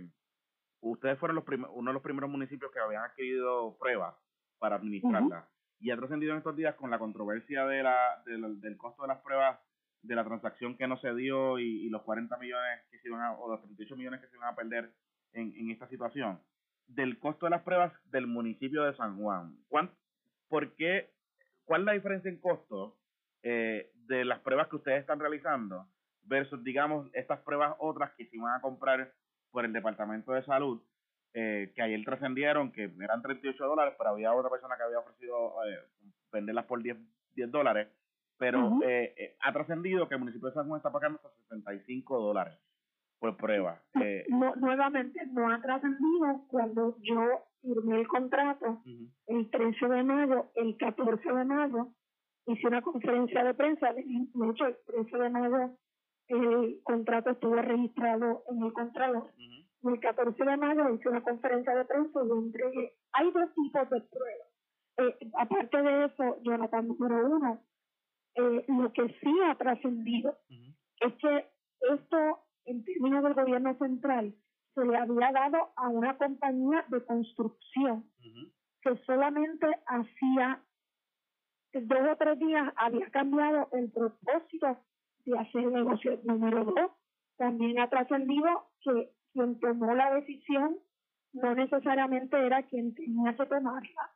[0.81, 4.15] ustedes fueron los uno de los primeros municipios que habían adquirido pruebas
[4.59, 5.49] para administrarlas.
[5.79, 9.21] Y ha trascendido en estos días con la controversia de la, del costo de las
[9.21, 9.59] pruebas
[10.03, 13.33] de la transacción que no se dio y, los 40 millones que se iban a,
[13.33, 14.95] o los 38 millones que se iban a perder
[15.33, 16.41] en, en esta situación.
[16.89, 19.57] Del costo de las pruebas del municipio de San Juan.
[19.69, 19.91] ¿Cuán,
[20.49, 21.11] ¿Por qué?
[21.65, 22.97] ¿Cuál es la diferencia en costo
[23.43, 25.87] eh, de las pruebas que ustedes están realizando
[26.23, 29.13] versus, digamos, estas pruebas otras que se iban a comprar
[29.51, 30.83] por el Departamento de Salud,
[31.35, 35.55] eh, que ayer trascendieron que eran 38 dólares, pero había otra persona que había ofrecido
[35.65, 35.79] eh,
[36.33, 36.97] venderlas por 10,
[37.35, 37.89] 10 dólares,
[38.39, 42.59] pero eh, ha trascendido que el municipio de San Juan está pagando hasta 65 dólares
[43.19, 43.83] por prueba.
[44.57, 48.83] nuevamente, no ha trascendido cuando yo firmé el contrato
[49.27, 51.89] el 13 de mayo, el 14 de mayo,
[52.47, 55.77] hice una conferencia de prensa, de hecho el 13 de mayo
[56.29, 59.31] el contrato estuvo registrado en el Contralor.
[59.83, 62.93] El 14 de mayo hice una conferencia de prensa y entregué.
[63.13, 64.49] Hay dos tipos de pruebas.
[64.99, 67.61] Eh, aparte de eso, Jonathan, número uno,
[68.35, 70.37] eh, lo que sí ha trascendido
[71.01, 71.47] es que
[71.93, 74.35] esto, en términos del gobierno central,
[74.75, 78.05] se le había dado a una compañía de construcción
[78.83, 80.61] que solamente hacía
[81.73, 84.79] dos o tres días había cambiado el propósito
[85.25, 86.21] de hacer negocio.
[86.25, 86.91] Número dos,
[87.37, 90.79] también ha trascendido que quien tomó la decisión
[91.33, 94.11] no necesariamente era quien tenía que tomarla,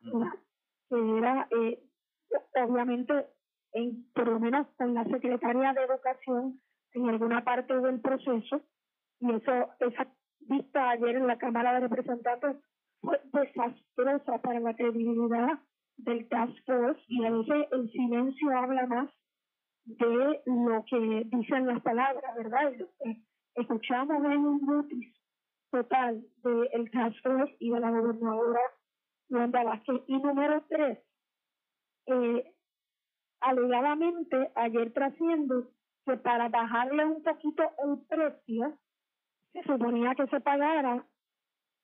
[0.89, 1.83] que era eh,
[2.55, 3.27] obviamente,
[3.73, 6.59] en, por lo menos con la Secretaría de Educación
[6.93, 8.61] en alguna parte del proceso,
[9.19, 10.07] y eso, esa
[10.41, 12.57] vista ayer en la Cámara de Representantes
[13.01, 15.59] fue desastrosa para la credibilidad
[15.97, 19.09] del Task Force, y a veces el silencio habla más
[19.85, 22.71] de lo que dicen las palabras, ¿verdad?
[22.73, 23.21] que
[23.55, 25.19] escuchamos en un notice
[25.71, 28.61] total del Task Force y de la gobernadora
[29.29, 30.01] Wanda Vázquez.
[30.07, 30.99] Y número tres,
[32.07, 32.53] eh,
[33.39, 35.65] alegadamente ayer trasciende
[36.05, 38.77] que para bajarle un poquito el precio,
[39.53, 41.05] se suponía que se pagara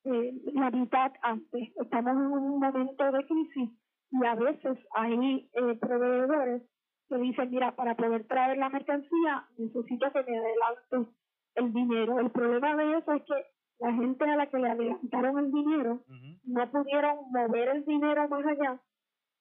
[0.06, 1.70] eh, la mitad antes.
[1.76, 3.70] Estamos en un momento de crisis
[4.12, 6.64] y a veces hay eh, proveedores
[7.10, 11.12] que dicen, mira, para poder traer la mercancía necesito que me adelante
[11.56, 12.20] el dinero.
[12.20, 13.46] El problema de eso es que
[13.80, 16.02] la gente a la que le adelantaron el dinero
[16.44, 18.80] no pudieron mover el dinero más allá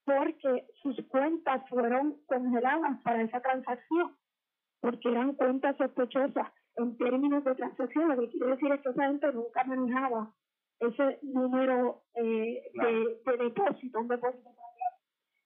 [0.06, 4.16] porque sus cuentas fueron congeladas para esa transacción,
[4.86, 8.08] porque eran cuentas sospechosas en términos de transacción.
[8.08, 10.32] Lo que quiere decir es que esa gente nunca manejaba
[10.78, 14.48] ese número eh, de, depósito, un depósito.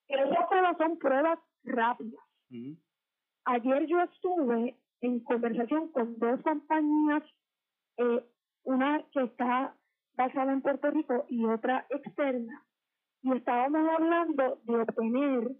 [0.06, 2.22] Pero esas pruebas son pruebas rápidas.
[3.46, 7.22] Ayer yo estuve en conversación con dos compañías,
[7.96, 8.22] eh,
[8.64, 9.74] una que está
[10.18, 12.62] basada en Puerto Rico y otra externa,
[13.22, 15.50] y estábamos hablando de obtener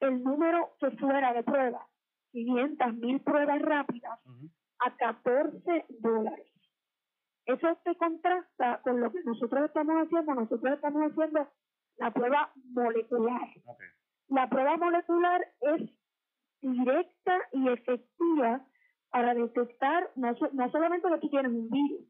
[0.00, 1.89] el número que fuera de pruebas,
[2.32, 4.18] 500 mil pruebas rápidas,
[4.80, 6.46] a 14 dólares.
[7.46, 10.34] Eso se contrasta con lo que nosotros estamos haciendo.
[10.34, 11.48] Nosotros estamos haciendo
[11.96, 13.48] la prueba molecular.
[14.28, 15.90] La prueba molecular es
[16.60, 18.64] directa y efectiva
[19.10, 22.06] para detectar no, no solamente que tú tienes un virus,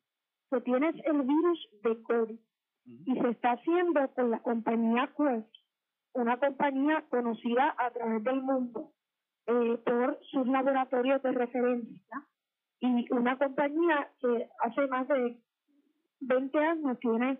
[0.50, 2.38] que tienes el virus de COVID.
[2.84, 5.48] Y se está haciendo con la compañía Quest,
[6.12, 8.92] una compañía conocida a través del mundo
[9.46, 12.26] eh, por sus laboratorios de referencia
[12.80, 15.38] y una compañía que hace más de
[16.20, 17.38] 20 años tiene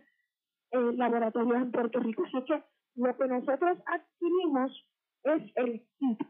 [0.73, 2.25] eh, laboratorios en Puerto Rico.
[2.27, 2.63] Así que
[2.97, 4.87] lo que nosotros adquirimos
[5.25, 6.21] es el kit.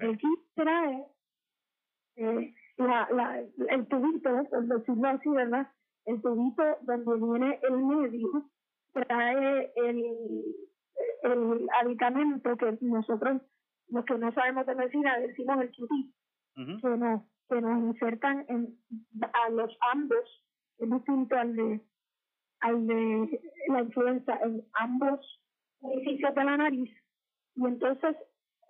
[0.00, 1.06] El kit trae
[2.16, 5.68] eh, la, la, el tubito, por decirlo así, ¿verdad?
[6.06, 8.50] El tubito donde viene el medio,
[8.92, 10.04] trae el,
[11.22, 13.42] el aditamento que nosotros,
[13.94, 16.14] los que no sabemos de medicina, decimos el kit,
[16.54, 18.76] que, nos, que nos insertan en,
[19.22, 20.44] a los ambos,
[20.78, 21.80] es distinto al de,
[22.60, 25.20] al de la influenza, en ambos
[25.80, 26.90] orificios de la nariz.
[27.54, 28.16] Y entonces,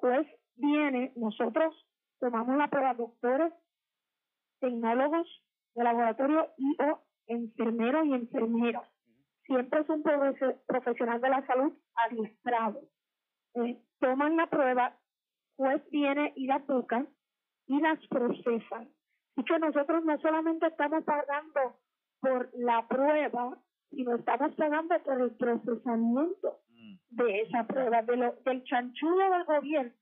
[0.00, 1.74] pues viene, nosotros
[2.20, 3.52] tomamos la prueba, doctores,
[4.60, 5.26] tecnólogos
[5.74, 8.88] de laboratorio y o enfermeros y enfermeras.
[9.46, 10.02] Siempre es un
[10.66, 12.80] profesional de la salud adiestrado.
[13.54, 14.98] Eh, toman la prueba,
[15.56, 17.08] pues viene y la tocan
[17.66, 18.88] y las procesan.
[19.36, 21.76] Y que nosotros no solamente estamos pagando
[22.20, 23.58] por la prueba,
[23.90, 27.16] sino estamos pagando por el procesamiento mm.
[27.16, 29.94] de esa prueba, de lo, del chanchullo del gobierno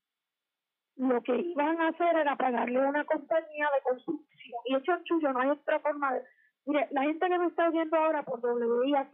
[0.97, 4.61] lo que iban a hacer era pagarle a una compañía de construcción.
[4.67, 6.23] Y eso chanchullo no hay otra forma de...
[6.67, 9.11] Mire, la gente que me está viendo ahora por WIAC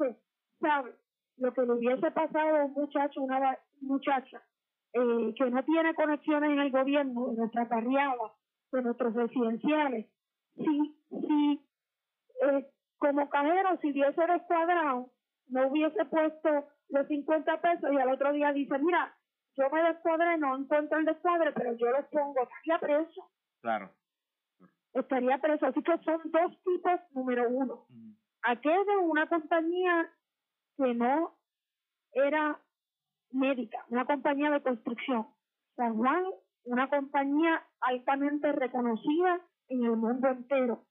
[0.60, 0.92] sabe
[1.36, 4.42] lo que le hubiese pasado a un muchacho, una muchacha
[4.92, 8.32] eh, que no tiene conexiones en el gobierno, en nuestras barriadas,
[8.72, 10.06] en nuestros residenciales.
[10.56, 11.68] Si, si
[12.42, 12.66] eh,
[12.98, 15.10] como cajero, si hubiese descuadrado,
[15.48, 19.14] no hubiese puesto los 50 pesos y al otro día dice, mira,
[19.56, 23.30] yo me descuadré, no encuentro el descuadre, pero yo los pongo, estaría preso.
[23.60, 23.90] Claro.
[24.94, 25.66] Estaría preso.
[25.66, 27.86] Así que son dos tipos, número uno.
[28.42, 30.10] Aquel de una compañía
[30.76, 31.36] que no
[32.12, 32.58] era
[33.30, 35.26] médica, una compañía de construcción.
[35.76, 36.24] San Juan,
[36.64, 40.84] una compañía altamente reconocida en el mundo entero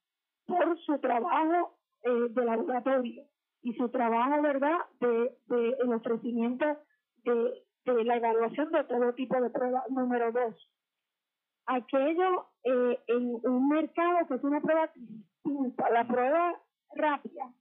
[0.46, 3.24] por su trabajo eh, de laboratorio
[3.62, 6.64] y su trabajo, ¿verdad?, de, el ofrecimiento
[7.24, 9.84] de de la evaluación de todo tipo de pruebas.
[9.90, 10.54] Número dos,
[11.66, 15.90] aquello eh, en un mercado que es una prueba distinta.
[15.90, 16.60] La prueba
[16.94, 17.52] rápida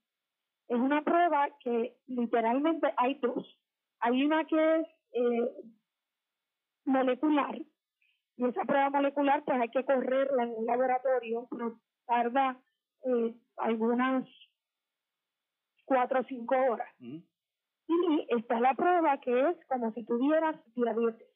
[0.67, 3.57] es una prueba que literalmente hay dos.
[3.99, 5.51] Hay una que es eh,
[6.85, 7.57] molecular
[8.37, 12.59] y esa prueba molecular pues hay que correrla en un laboratorio, pero tarda
[13.03, 14.27] eh, algunas
[15.85, 16.93] cuatro o cinco horas.
[16.99, 21.27] Y está la prueba que es como si tuvieras diabetes.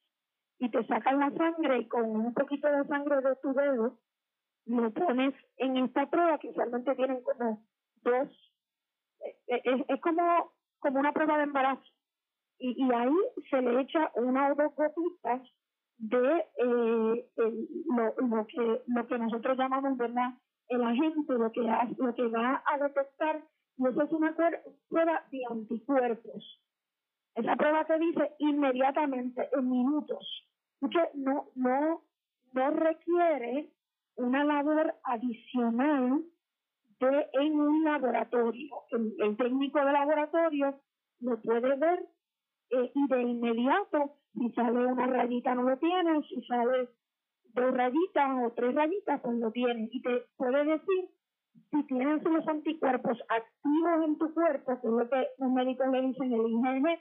[0.60, 3.98] Y te sacan la sangre y con un poquito de sangre de tu dedo
[4.66, 7.66] lo pones en esta prueba que usualmente tienen como
[8.04, 8.30] dos,
[9.48, 11.84] eh, eh, es, como, como una prueba de embarazo.
[12.62, 13.16] Y, ahí
[13.50, 15.42] se le echa una o dos gotitas
[15.98, 20.34] de eh, lo, que, lo que nosotros llamamos, ¿verdad?
[20.70, 23.42] El agente, lo que, lo que va a detectar
[23.78, 26.62] y eso es una prueba de anticuerpos.
[27.36, 30.48] Esa prueba se dice inmediatamente, en minutos.
[31.14, 32.02] No, no,
[32.54, 33.72] no requiere
[34.16, 36.24] una labor adicional
[37.00, 38.84] de en un laboratorio.
[38.92, 40.80] El, técnico de laboratorio
[41.22, 42.06] lo puede ver
[42.72, 46.90] eh, y de inmediato, si sale una rayita no lo tiene, si sale
[47.54, 49.90] dos rayitas o tres rayitas, pues lo tienes.
[49.94, 51.10] Y te puede decir
[51.72, 56.02] si tienes los anticuerpos activos en tu cuerpo, que es lo que los médicos le
[56.02, 57.00] dicen el IgG,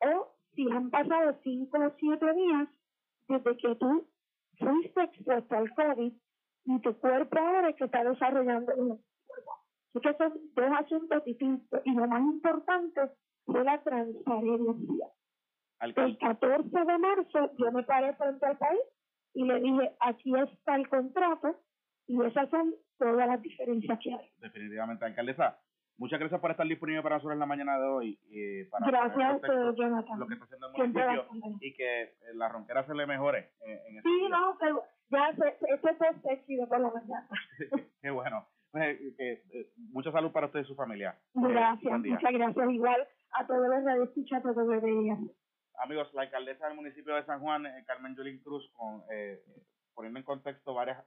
[0.00, 2.68] o si han pasado cinco o siete días
[3.28, 4.06] desde que tú
[4.58, 6.12] fuiste expuesto al COVID
[6.64, 8.88] y tu cuerpo ahora es que está desarrollando un
[9.26, 9.52] cuerpo.
[9.94, 13.00] Así que son dos asuntos distintos y lo más importante
[13.46, 15.06] fue la transparencia.
[15.80, 18.80] El 14 de marzo yo me paré frente al país
[19.34, 21.56] y le dije, aquí está el contrato
[22.06, 24.30] y esas son todas las diferencias que hay.
[24.38, 25.58] Definitivamente, alcaldesa.
[25.98, 28.18] Muchas gracias por estar disponible para nosotros en la mañana de hoy.
[28.30, 30.18] Eh, para gracias a Jonathan.
[30.18, 31.26] Lo que está haciendo el municipio
[31.60, 33.52] y que eh, la ronquera se le mejore.
[33.66, 37.28] Eh, en sí, no, pero ya esto es sexy de por la mañana.
[38.02, 38.46] Qué bueno.
[38.76, 41.16] Pues, eh, eh, mucha salud para usted y su familia.
[41.32, 42.70] Gracias, muchas gracias.
[42.70, 43.08] Igual
[43.38, 45.30] a todos los que escuchan, a todos los
[45.78, 49.02] Amigos, la alcaldesa del municipio de San Juan, Carmen Yulín Cruz, con,
[49.94, 51.04] poniendo en contexto varias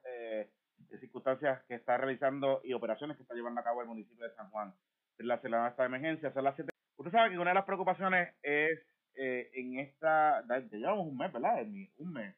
[0.99, 4.49] circunstancias que está realizando y operaciones que está llevando a cabo el municipio de San
[4.51, 4.73] Juan
[5.17, 6.31] relacionadas a esta emergencia.
[6.33, 6.71] Son las siete.
[6.97, 8.79] Usted sabe que una de las preocupaciones es
[9.15, 11.65] eh, en esta, ya llevamos un mes, ¿verdad?
[11.97, 12.35] Un mes.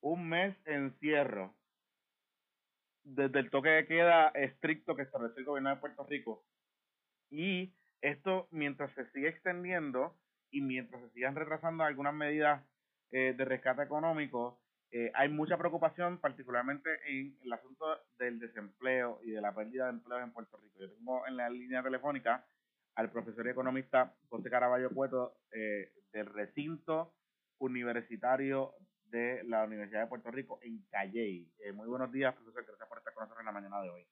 [0.00, 1.54] Un mes encierro
[3.02, 6.44] desde el toque de queda estricto que estableció el gobierno de Puerto Rico.
[7.30, 10.16] Y esto, mientras se sigue extendiendo
[10.50, 12.64] y mientras se sigan retrasando algunas medidas
[13.10, 14.60] eh, de rescate económico,
[14.92, 17.86] eh, hay mucha preocupación, particularmente en el asunto
[18.18, 20.80] del desempleo y de la pérdida de empleos en Puerto Rico.
[20.80, 22.44] Yo tengo en la línea telefónica
[22.96, 27.14] al profesor y economista José Caraballo Cueto eh, del recinto
[27.58, 28.74] universitario
[29.04, 31.48] de la Universidad de Puerto Rico en Calley.
[31.60, 32.64] Eh, muy buenos días, profesor.
[32.66, 34.06] Gracias por estar con nosotros en la mañana de hoy.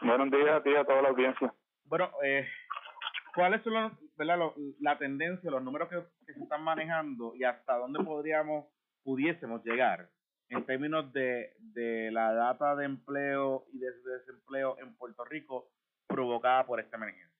[0.00, 1.52] Buenos días a ti a toda la audiencia.
[1.84, 2.46] Bueno, eh,
[3.38, 3.92] ¿cuáles son los,
[4.80, 8.66] la tendencia, los números que, que se están manejando y hasta dónde podríamos
[9.04, 10.08] pudiésemos llegar
[10.48, 15.68] en términos de, de la data de empleo y de desempleo en Puerto Rico
[16.08, 17.38] provocada por esta emergencia?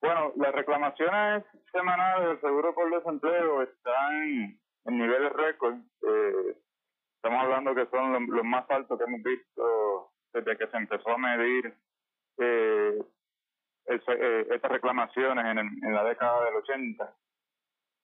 [0.00, 5.74] Bueno, las reclamaciones semanales del seguro por desempleo están en niveles récord.
[5.74, 6.56] Eh,
[7.16, 11.18] estamos hablando que son los, más altos que hemos visto desde que se empezó a
[11.18, 11.74] medir
[12.38, 13.02] eh,
[13.86, 17.14] eh estas reclamaciones en, en la década del 80.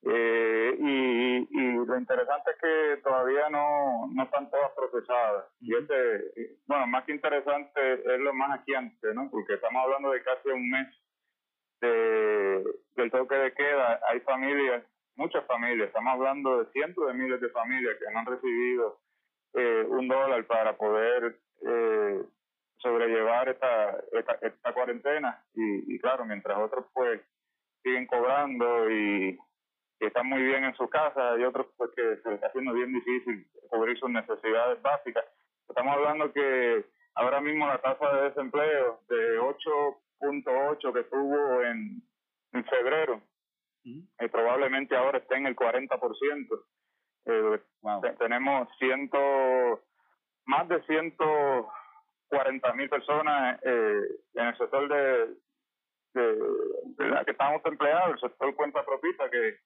[0.03, 5.47] Eh, y, y lo interesante es que todavía no, no están todas procesadas.
[5.61, 9.29] Y este, bueno, más que interesante es lo más antes, ¿no?
[9.31, 10.89] Porque estamos hablando de casi un mes
[11.81, 12.65] de,
[12.97, 14.01] del toque de queda.
[14.09, 14.85] Hay familias,
[15.17, 19.01] muchas familias, estamos hablando de cientos de miles de familias que no han recibido
[19.55, 22.23] eh, un dólar para poder eh,
[22.79, 27.21] sobrellevar esta, esta, cuarentena y, claro, mientras otros pues
[27.83, 29.39] siguen cobrando y,
[30.01, 32.93] están muy bien en su casa, hay otros pues que se les está haciendo bien
[32.93, 35.25] difícil cubrir sus necesidades básicas.
[35.69, 36.85] Estamos hablando que
[37.17, 42.01] ahora mismo la tasa de desempleo de 8.8 que tuvo en,
[42.71, 43.21] febrero,
[43.83, 44.03] ¿Mm?
[44.21, 46.65] eh, probablemente ahora esté en el 40%.
[47.27, 47.61] Eh.
[48.19, 49.83] Tenemos ciento,
[50.45, 51.69] más de ciento
[52.31, 54.03] 40.000 personas eh,
[54.35, 55.37] en el sector de,
[56.99, 59.59] la que estamos empleados, el sector cuenta propita, que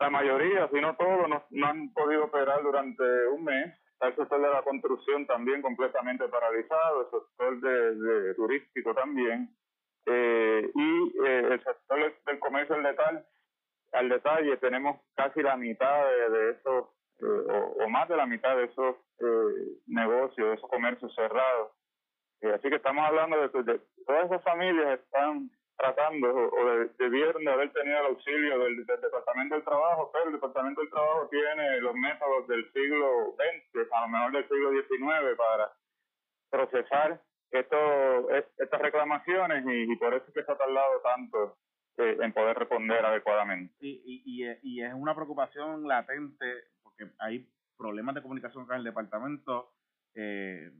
[0.00, 3.72] la mayoría, si no todos, no, no han podido operar durante un mes.
[3.92, 9.48] Está el sector de la construcción también completamente paralizado, el sector de, turístico también,
[10.06, 13.24] eh, y eh, el sector del comercio al detalle,
[13.92, 16.88] al detalle tenemos casi la mitad de esos
[17.20, 18.96] eh, o, más de la mitad de esos
[19.86, 21.70] negocios, de esos comercios cerrados.
[22.54, 27.98] así que estamos hablando de, todas esas familias están tratando o, debieron de haber tenido
[28.00, 32.70] el auxilio del, Departamento del Trabajo, pero el Departamento del Trabajo tiene los métodos del
[32.72, 35.72] siglo XX, a lo mejor del siglo XIX, para
[36.50, 41.56] procesar esto, estas reclamaciones y, por eso es que está tardado tanto
[41.98, 43.74] eh, en poder responder adecuadamente.
[43.80, 44.22] y,
[44.62, 49.72] y es una preocupación latente porque hay problemas de comunicación con el departamento.
[50.14, 50.70] Eh,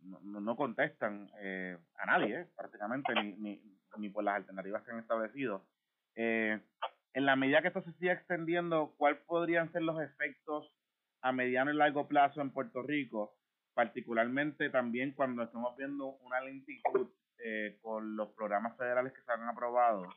[0.00, 5.00] no, no contestan eh, a nadie, prácticamente, ni, ni, ni por las alternativas que han
[5.00, 5.66] establecido.
[6.14, 6.60] Eh,
[7.12, 10.72] en la medida que esto se siga extendiendo, ¿cuáles podrían ser los efectos
[11.22, 13.36] a mediano y largo plazo en Puerto Rico?
[13.74, 19.48] Particularmente también cuando estamos viendo una lentitud eh, con los programas federales que se han
[19.48, 20.08] aprobado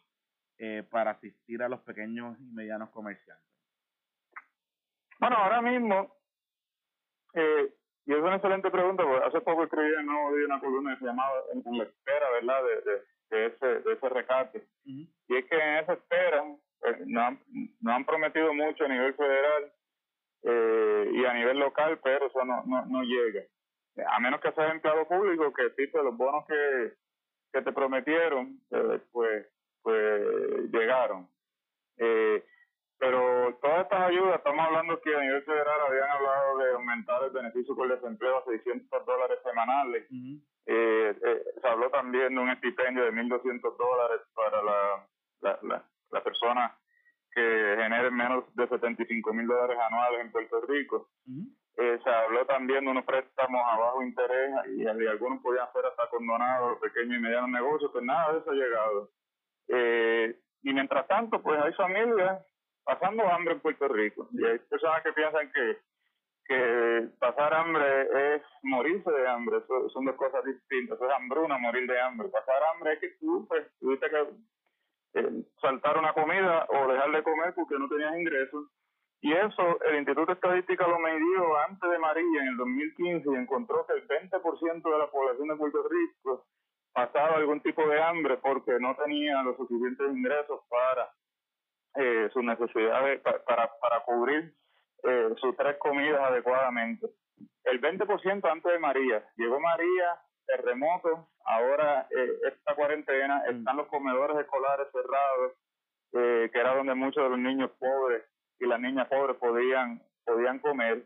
[0.58, 3.49] eh, para asistir a los pequeños y medianos comerciantes.
[5.20, 6.15] Bueno, ahora mismo,
[7.34, 7.74] eh,
[8.05, 10.99] y es una excelente pregunta, porque hace poco escribí en nuevo día una columna que
[10.99, 14.67] se llamaba En la espera, ¿verdad?, de de ese, de ese rescate.
[14.84, 16.43] Y es que en esa espera
[16.86, 17.39] eh, no, han,
[17.82, 19.72] no han prometido mucho a nivel federal
[20.43, 23.43] eh, y a nivel local, pero eso no, no, no llega.
[24.07, 26.93] A menos que seas empleado público, que tipo los bonos que,
[27.51, 29.47] que te prometieron, eh, pues,
[29.82, 31.30] pues llegaron.
[31.97, 32.43] Eh,
[33.00, 37.32] pero todas estas ayudas, estamos hablando que a nivel federal habían hablado de aumentar el
[37.32, 40.06] beneficio por desempleo a 600 dólares semanales.
[40.66, 45.08] eh, eh, se habló también de un estipendio de 1.200 dólares para la,
[45.41, 46.76] la, la, la persona
[47.32, 51.10] que genere menos de 75 mil dólares anuales en Puerto Rico.
[51.78, 55.86] eh, se habló también de unos préstamos a bajo interés y, y algunos podían ser
[55.86, 59.10] hasta condonados, pequeños y medianos negocios, pues nada de eso ha llegado.
[59.70, 62.43] Eh, y mientras tanto, pues hay familias
[62.90, 64.28] pasando hambre en Puerto Rico.
[64.32, 65.78] Y hay personas que piensan que,
[66.46, 69.58] que pasar hambre es morirse de hambre.
[69.58, 70.98] Eso, son dos cosas distintas.
[70.98, 72.30] Eso es hambruna, morir de hambre.
[72.30, 77.24] Pasar hambre es que tú pues, tuviste que eh, saltar una comida o dejar de
[77.24, 78.66] comer porque no tenías ingresos.
[79.22, 83.36] Y eso el Instituto de Estadística lo midió antes de María en el 2015 y
[83.36, 86.46] encontró que el 20% de la población de Puerto Rico
[86.94, 91.12] pasaba algún tipo de hambre porque no tenía los suficientes ingresos para
[92.02, 94.54] eh, sus necesidades, pa- para, para cubrir
[95.04, 97.08] eh, sus tres comidas adecuadamente.
[97.66, 99.24] El 20% antes de María.
[99.36, 105.54] Llegó María, terremoto, ahora eh, esta cuarentena, están los comedores escolares cerrados,
[106.14, 108.24] eh, que era donde muchos de los niños pobres
[108.60, 111.04] y las niñas pobres podían, podían comer.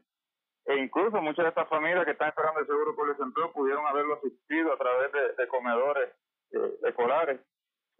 [0.65, 4.13] E incluso muchas de estas familias que están esperando el seguro por desempleo pudieron haberlo
[4.15, 6.09] asistido a través de, de comedores
[6.51, 7.39] eh, escolares.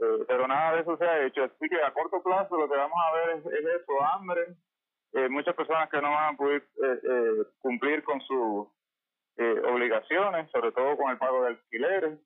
[0.03, 1.43] Eh, pero nada de eso se ha hecho.
[1.43, 4.55] Así que a corto plazo lo que vamos a ver es, es eso, hambre,
[5.13, 8.67] eh, muchas personas que no van a poder eh, eh, cumplir con sus
[9.37, 12.19] eh, obligaciones, sobre todo con el pago de alquileres.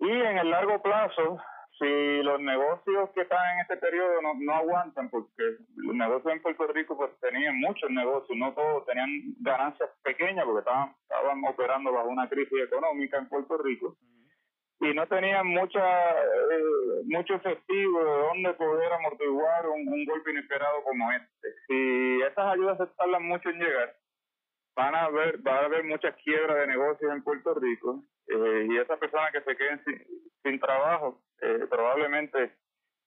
[0.00, 1.38] Y en el largo plazo,
[1.78, 6.42] si los negocios que están en este periodo no, no aguantan, porque los negocios en
[6.42, 11.92] Puerto Rico pues tenían muchos negocios, no todos tenían ganancias pequeñas porque estaban, estaban operando
[11.92, 13.96] bajo una crisis económica en Puerto Rico
[14.80, 20.82] y no tenían mucha eh, mucho efectivo de dónde poder amortiguar un, un golpe inesperado
[20.84, 21.48] como este.
[21.66, 23.96] Si estas ayudas se tardan mucho en llegar,
[24.78, 28.76] van a haber, va a haber muchas quiebras de negocios en Puerto Rico eh, y
[28.76, 29.82] esas personas que se queden
[30.42, 32.54] sin, trabajo eh, probablemente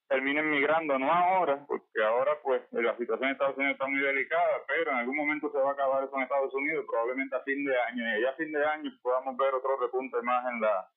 [0.08, 4.62] terminen migrando, no ahora, porque ahora pues la situación en Estados Unidos está muy delicada,
[4.68, 7.64] pero en algún momento se va a acabar eso en Estados Unidos, probablemente a fin
[7.64, 10.90] de año, y ya a fin de año podamos ver otro repunte más en la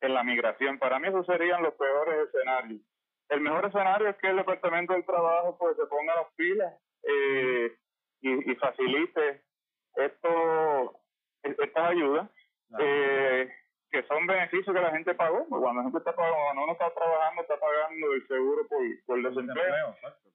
[0.00, 0.78] en la migración.
[0.78, 2.80] Para mí esos serían los peores escenarios.
[3.28, 6.72] El mejor escenario es que el Departamento del Trabajo pues se ponga las pilas
[7.02, 7.76] eh,
[8.22, 9.42] y, y facilite
[9.96, 11.00] esto,
[11.42, 12.30] estas ayudas,
[12.78, 13.50] eh,
[13.90, 15.44] que son beneficios que la gente pagó.
[15.46, 19.22] Cuando la gente está pagando, cuando uno está trabajando, está pagando el seguro por, por
[19.22, 19.88] desempleo.
[19.90, 20.30] exacto,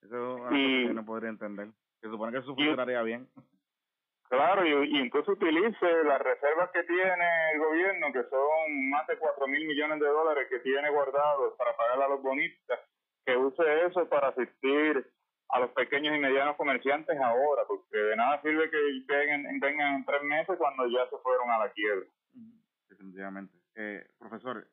[0.00, 1.68] que Eso es algo Y- que no podría entender.
[2.00, 3.28] Se supone que eso funcionaría bien.
[4.30, 9.18] Claro, y, y incluso utilice las reservas que tiene el gobierno, que son más de
[9.18, 12.78] cuatro mil millones de dólares que tiene guardados para pagar a los bonistas,
[13.26, 15.04] que use eso para asistir
[15.48, 18.78] a los pequeños y medianos comerciantes ahora, porque de nada sirve que
[19.08, 22.06] vengan, vengan en tres meses cuando ya se fueron a la quiebra.
[22.88, 23.58] Definitivamente.
[23.74, 24.64] Eh, profesor,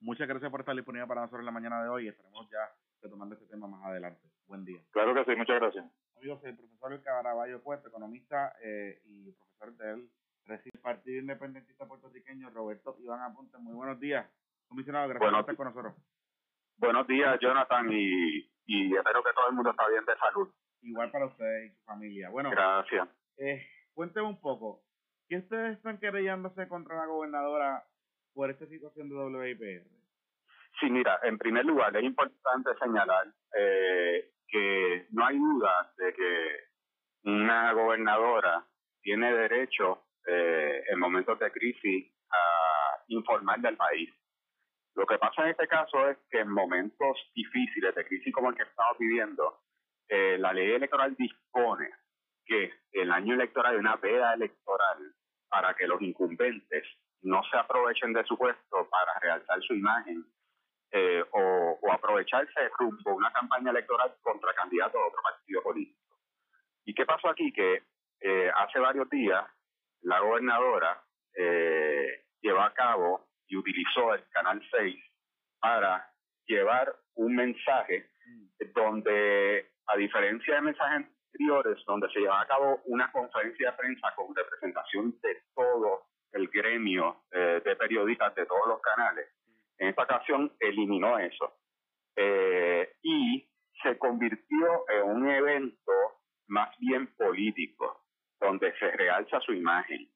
[0.00, 2.66] muchas gracias por estar disponible para nosotros en la mañana de hoy y estaremos ya
[3.02, 4.26] retomando este tema más adelante.
[4.46, 4.80] Buen día.
[4.90, 5.84] Claro que sí, muchas gracias.
[6.22, 10.08] Amigos, el profesor Caraballo Puerto, economista eh, y profesor del
[10.80, 13.58] Partido Independentista Puertorriqueño, Roberto Iván Aponte.
[13.58, 14.24] Muy buenos días.
[14.68, 15.94] Comisionado, gracias por estar con nosotros.
[16.76, 20.48] Buenos días, Jonathan, y, y espero que todo el mundo está bien de salud.
[20.82, 22.30] Igual para usted y su familia.
[22.30, 23.08] Bueno, Gracias.
[23.38, 24.84] eh, cuénteme un poco.
[25.28, 27.82] ¿Qué ustedes están querellándose contra la gobernadora
[28.32, 29.88] por esta situación de WIPR?
[30.78, 33.26] Sí, mira, en primer lugar, es importante señalar
[33.56, 36.60] eh, que no hay duda de que
[37.24, 38.66] una gobernadora
[39.00, 44.10] tiene derecho eh, en momentos de crisis a informarle al país.
[44.94, 48.56] Lo que pasa en este caso es que en momentos difíciles de crisis como el
[48.56, 49.60] que estamos viviendo,
[50.08, 51.90] eh, la ley electoral dispone
[52.44, 55.14] que el año electoral hay una veda electoral
[55.48, 56.84] para que los incumbentes
[57.22, 60.24] no se aprovechen de su puesto para realzar su imagen
[60.92, 66.16] eh, o, o aprovecharse rumbo a una campaña electoral contra candidatos de otro partido político.
[66.84, 67.52] ¿Y qué pasó aquí?
[67.52, 67.82] Que
[68.20, 69.44] eh, hace varios días
[70.02, 71.02] la gobernadora
[71.34, 74.96] eh, llevó a cabo y utilizó el Canal 6
[75.60, 76.10] para
[76.46, 78.10] llevar un mensaje
[78.74, 84.12] donde, a diferencia de mensajes anteriores, donde se llevaba a cabo una conferencia de prensa
[84.14, 89.28] con representación de todo el gremio eh, de periodistas de todos los canales,
[89.82, 91.54] en esta ocasión eliminó eso
[92.14, 93.48] eh, y
[93.82, 95.92] se convirtió en un evento
[96.46, 98.04] más bien político,
[98.40, 100.08] donde se realza su imagen.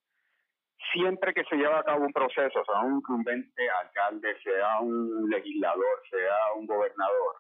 [0.93, 6.03] Siempre que se lleva a cabo un proceso, sea un incumbente alcalde, sea un legislador,
[6.11, 7.35] sea un gobernador,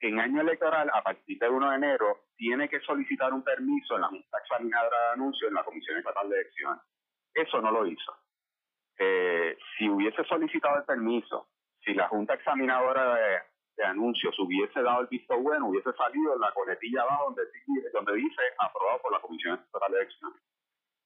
[0.00, 4.02] en año electoral, a partir del 1 de enero, tiene que solicitar un permiso en
[4.02, 6.82] la Junta Examinadora de Anuncios en la Comisión Estatal de Elecciones.
[7.32, 8.12] Eso no lo hizo.
[8.98, 11.48] Eh, si hubiese solicitado el permiso,
[11.84, 16.52] si la Junta Examinadora de, Anuncios hubiese dado el visto bueno, hubiese salido en la
[16.52, 17.42] coletilla abajo donde,
[17.92, 20.40] donde dice aprobado por la Comisión Estatal de Elecciones.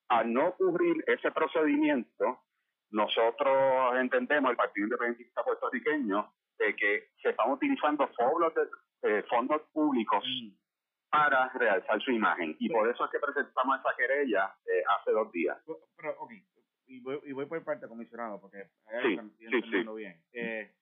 [0.08, 2.42] Al no ocurrir ese procedimiento,
[2.90, 8.62] nosotros entendemos, el Partido Independentista Puertorriqueño, de que se están utilizando fondos, de,
[9.02, 10.50] eh, fondos públicos mm.
[11.10, 12.56] para realzar su imagen.
[12.58, 15.56] Y por eso es que presentamos esa querella eh, hace dos días.
[15.96, 16.16] Pero,
[16.86, 18.70] y voy, y voy por parte comisionado, porque
[19.02, 19.46] sí, sí,
[19.96, 20.22] bien.
[20.32, 20.72] Eh,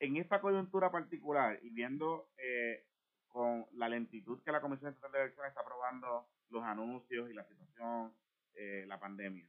[0.00, 2.84] en esta coyuntura particular y viendo eh,
[3.28, 7.44] con la lentitud que la Comisión Estatal de Elecciones está aprobando los anuncios y la
[7.44, 8.12] situación,
[8.54, 9.48] eh, la pandemia,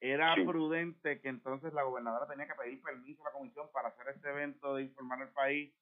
[0.00, 4.08] era prudente que entonces la gobernadora tenía que pedir permiso a la comisión para hacer
[4.08, 5.74] este evento de informar al país,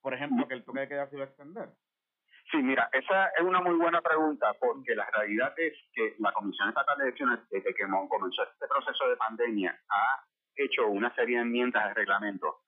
[0.00, 1.68] por ejemplo, que el toque de queda se iba a extender.
[2.50, 6.68] Sí, mira, esa es una muy buena pregunta porque la realidad es que la Comisión
[6.68, 10.24] Estatal de Elecciones, desde que comenzó este proceso de pandemia, ha
[10.56, 12.62] hecho una serie de enmiendas al reglamento,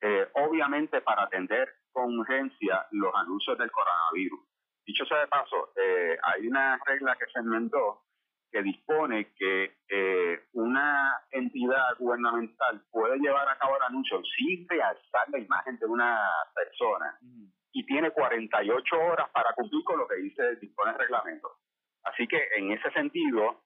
[0.00, 4.40] eh, obviamente para atender con urgencia los anuncios del coronavirus.
[4.86, 8.02] Dicho sea de paso, eh, hay una regla que se enmendó
[8.52, 15.28] que dispone que eh, una entidad gubernamental puede llevar a cabo el anuncio sin realzar
[15.30, 16.20] la imagen de una
[16.54, 17.18] persona
[17.76, 21.58] y tiene 48 horas para cumplir con lo que dice dispone el reglamento.
[22.04, 23.64] Así que en ese sentido,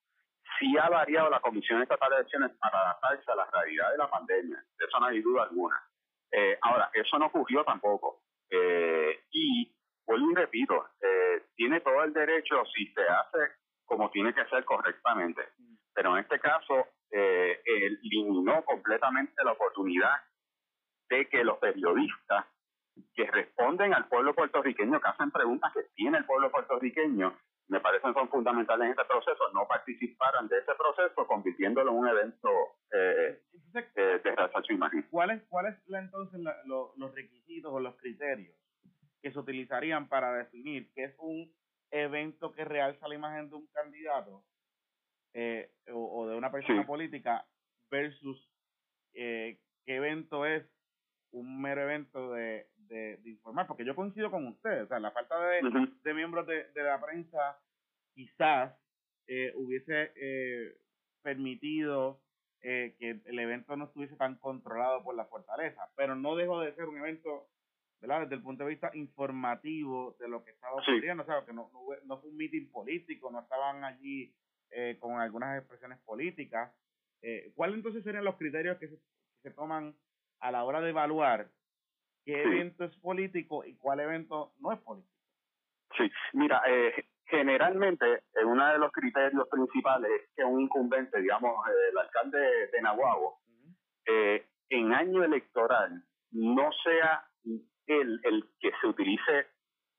[0.58, 4.10] sí ha variado la Comisión Estatal de Elecciones para adaptarse a la realidad de la
[4.10, 5.80] pandemia, de eso no hay duda alguna.
[6.32, 8.22] Eh, ahora, eso no ocurrió tampoco.
[8.50, 9.72] Eh, y
[10.04, 13.38] vuelvo y repito, eh, tiene todo el derecho si se hace
[13.84, 15.42] como tiene que ser correctamente.
[15.94, 20.14] Pero en este caso, eliminó completamente la oportunidad
[21.08, 22.46] de que los periodistas
[23.14, 27.36] que responden al pueblo puertorriqueño, que hacen preguntas que tiene el pueblo puertorriqueño,
[27.68, 32.08] me parecen son fundamentales en este proceso, no participaran de ese proceso convirtiéndolo en un
[32.08, 32.50] evento
[32.92, 33.42] eh,
[33.74, 35.06] eh de su imagen.
[35.08, 38.56] ¿Cuáles cuáles entonces los requisitos o los criterios
[39.22, 41.54] que se utilizarían para definir qué es un
[41.92, 44.44] evento que realza la imagen de un candidato
[45.34, 47.46] eh, o, de una persona política
[47.88, 48.50] versus
[49.12, 50.64] eh, qué evento es
[51.30, 55.38] un mero evento de, de, informar, porque yo coincido con usted, o sea, la falta
[55.46, 55.60] de,
[56.02, 57.58] de miembros de, de, la prensa
[58.14, 58.74] quizás
[59.26, 60.76] eh, hubiese eh,
[61.22, 62.20] permitido
[62.62, 66.74] eh, que el evento no estuviese tan controlado por la fortaleza, pero no dejó de
[66.74, 67.48] ser un evento,
[68.00, 68.22] ¿verdad?
[68.22, 71.70] Desde el punto de vista informativo de lo que estaba ocurriendo, o sea, que no,
[72.04, 74.34] no, fue un meeting político, no estaban allí
[75.00, 76.72] con algunas expresiones políticas.
[77.56, 79.02] ¿Cuáles entonces serían los criterios que se, que
[79.42, 79.96] se toman
[80.38, 81.50] a la hora de evaluar
[82.32, 85.14] qué evento es político y cuál evento no es político.
[85.96, 91.52] Sí, mira, eh, generalmente eh, uno de los criterios principales es que un incumbente, digamos,
[91.68, 93.40] eh, el alcalde de Nahuabo,
[94.70, 96.02] en año electoral
[96.32, 97.24] no sea
[97.86, 99.46] el, el que se utilice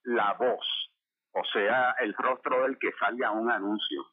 [0.03, 0.66] la voz,
[1.34, 4.06] o sea, el rostro del que salga un anuncio,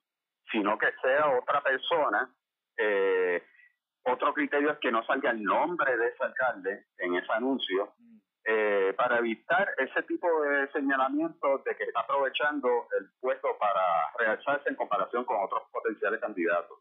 [0.50, 2.32] sino que sea otra persona
[2.76, 3.42] eh,
[4.04, 7.92] otro criterio es que no salga el nombre de ese alcalde en ese anuncio
[8.50, 13.82] eh, para evitar ese tipo de señalamientos de que está aprovechando el puesto para
[14.18, 16.78] realzarse en comparación con otros potenciales candidatos.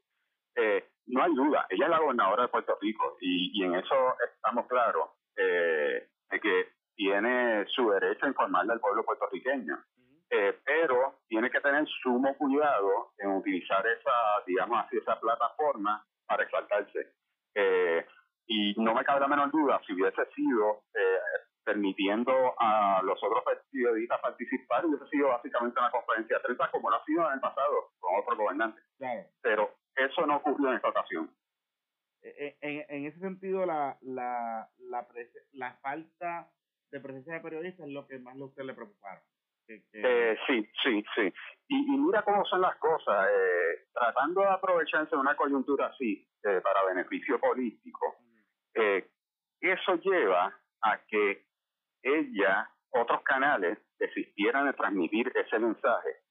[0.55, 4.65] Eh, no hay duda, ella es la gobernadora de Puerto Rico y, en eso estamos
[4.67, 9.77] claros eh, de que tiene su derecho a informarle al pueblo puertorriqueño.
[10.29, 17.13] pero tiene que tener sumo cuidado en utilizar esa, digamos así, esa plataforma para exaltarse.
[17.55, 18.05] Eh,
[18.47, 21.19] y no me cabe la menor duda, si hubiese sido eh,
[21.65, 26.95] permitiendo a los otros periodistas participar, hubiese sido básicamente una conferencia de prensa como lo
[26.95, 28.83] ha sido en el pasado con otros gobernantes.
[29.41, 31.29] Pero eso no ocurrió en esta ocasión.
[32.21, 35.07] E, e, en, en ese sentido, la, la, la,
[35.53, 36.49] la falta
[36.91, 39.23] de presencia de periodistas es lo que más a usted le preocuparon.
[39.69, 41.33] Eh, sí, sí, sí.
[41.69, 43.27] Y, y, mira cómo son las cosas.
[43.29, 48.15] Eh, tratando de aprovecharse de una coyuntura así eh, para beneficio político,
[48.75, 49.09] eh,
[49.59, 51.45] eso lleva a que
[52.01, 56.21] ella, otros canales, desistieran de transmitir ese mensaje.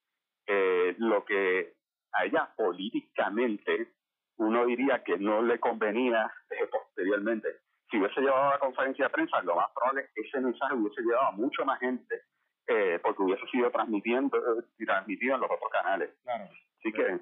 [0.98, 1.74] lo que
[2.12, 3.92] a ella políticamente
[4.38, 6.32] uno diría que no le convenía
[6.70, 7.48] posteriormente.
[7.90, 10.74] Si hubiese llevado a la conferencia de prensa, lo más probable es que ese mensaje
[10.74, 12.22] hubiese llevado a mucho más gente
[12.68, 14.38] eh, porque hubiese sido transmitiendo,
[14.76, 16.10] transmitido en los otros canales.
[16.22, 16.44] Claro.
[16.78, 17.20] Así que...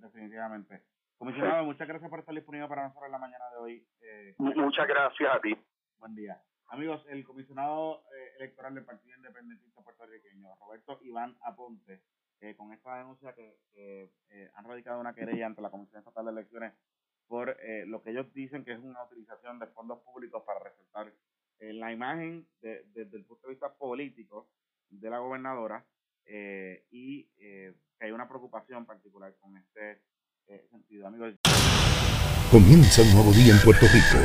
[0.00, 0.82] definitivamente.
[1.18, 3.86] Comisionado, muchas gracias por estar disponible para nosotros en la mañana de hoy.
[4.00, 5.56] Eh, muchas gracias a ti.
[5.98, 6.40] Buen día.
[6.70, 12.02] Amigos, el comisionado eh, electoral del Partido Independentista Puertorriqueño, Roberto Iván Aponte,
[12.40, 16.32] eh, con esta denuncia que eh, han radicado una querella ante la Comisión Estatal de
[16.32, 16.74] Elecciones
[17.26, 21.12] por lo que ellos dicen que es una utilización de fondos públicos para resaltar
[21.60, 24.48] la imagen desde el punto de vista político
[24.90, 25.84] de la gobernadora
[26.90, 30.02] y que hay una preocupación particular con este
[30.70, 31.06] sentido.
[31.06, 31.34] Amigos,
[32.50, 34.16] Comienza un nuevo día en Puerto Rico.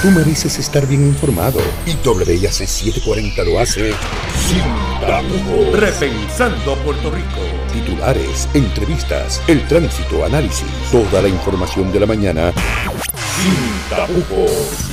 [0.00, 3.92] Tú mereces estar bien informado y WIAC 740 lo hace
[4.38, 4.62] sin
[5.00, 5.80] tapujos.
[5.80, 7.40] Repensando Puerto Rico.
[7.72, 14.85] Titulares, entrevistas, el tránsito, análisis, toda la información de la mañana sin tapujos.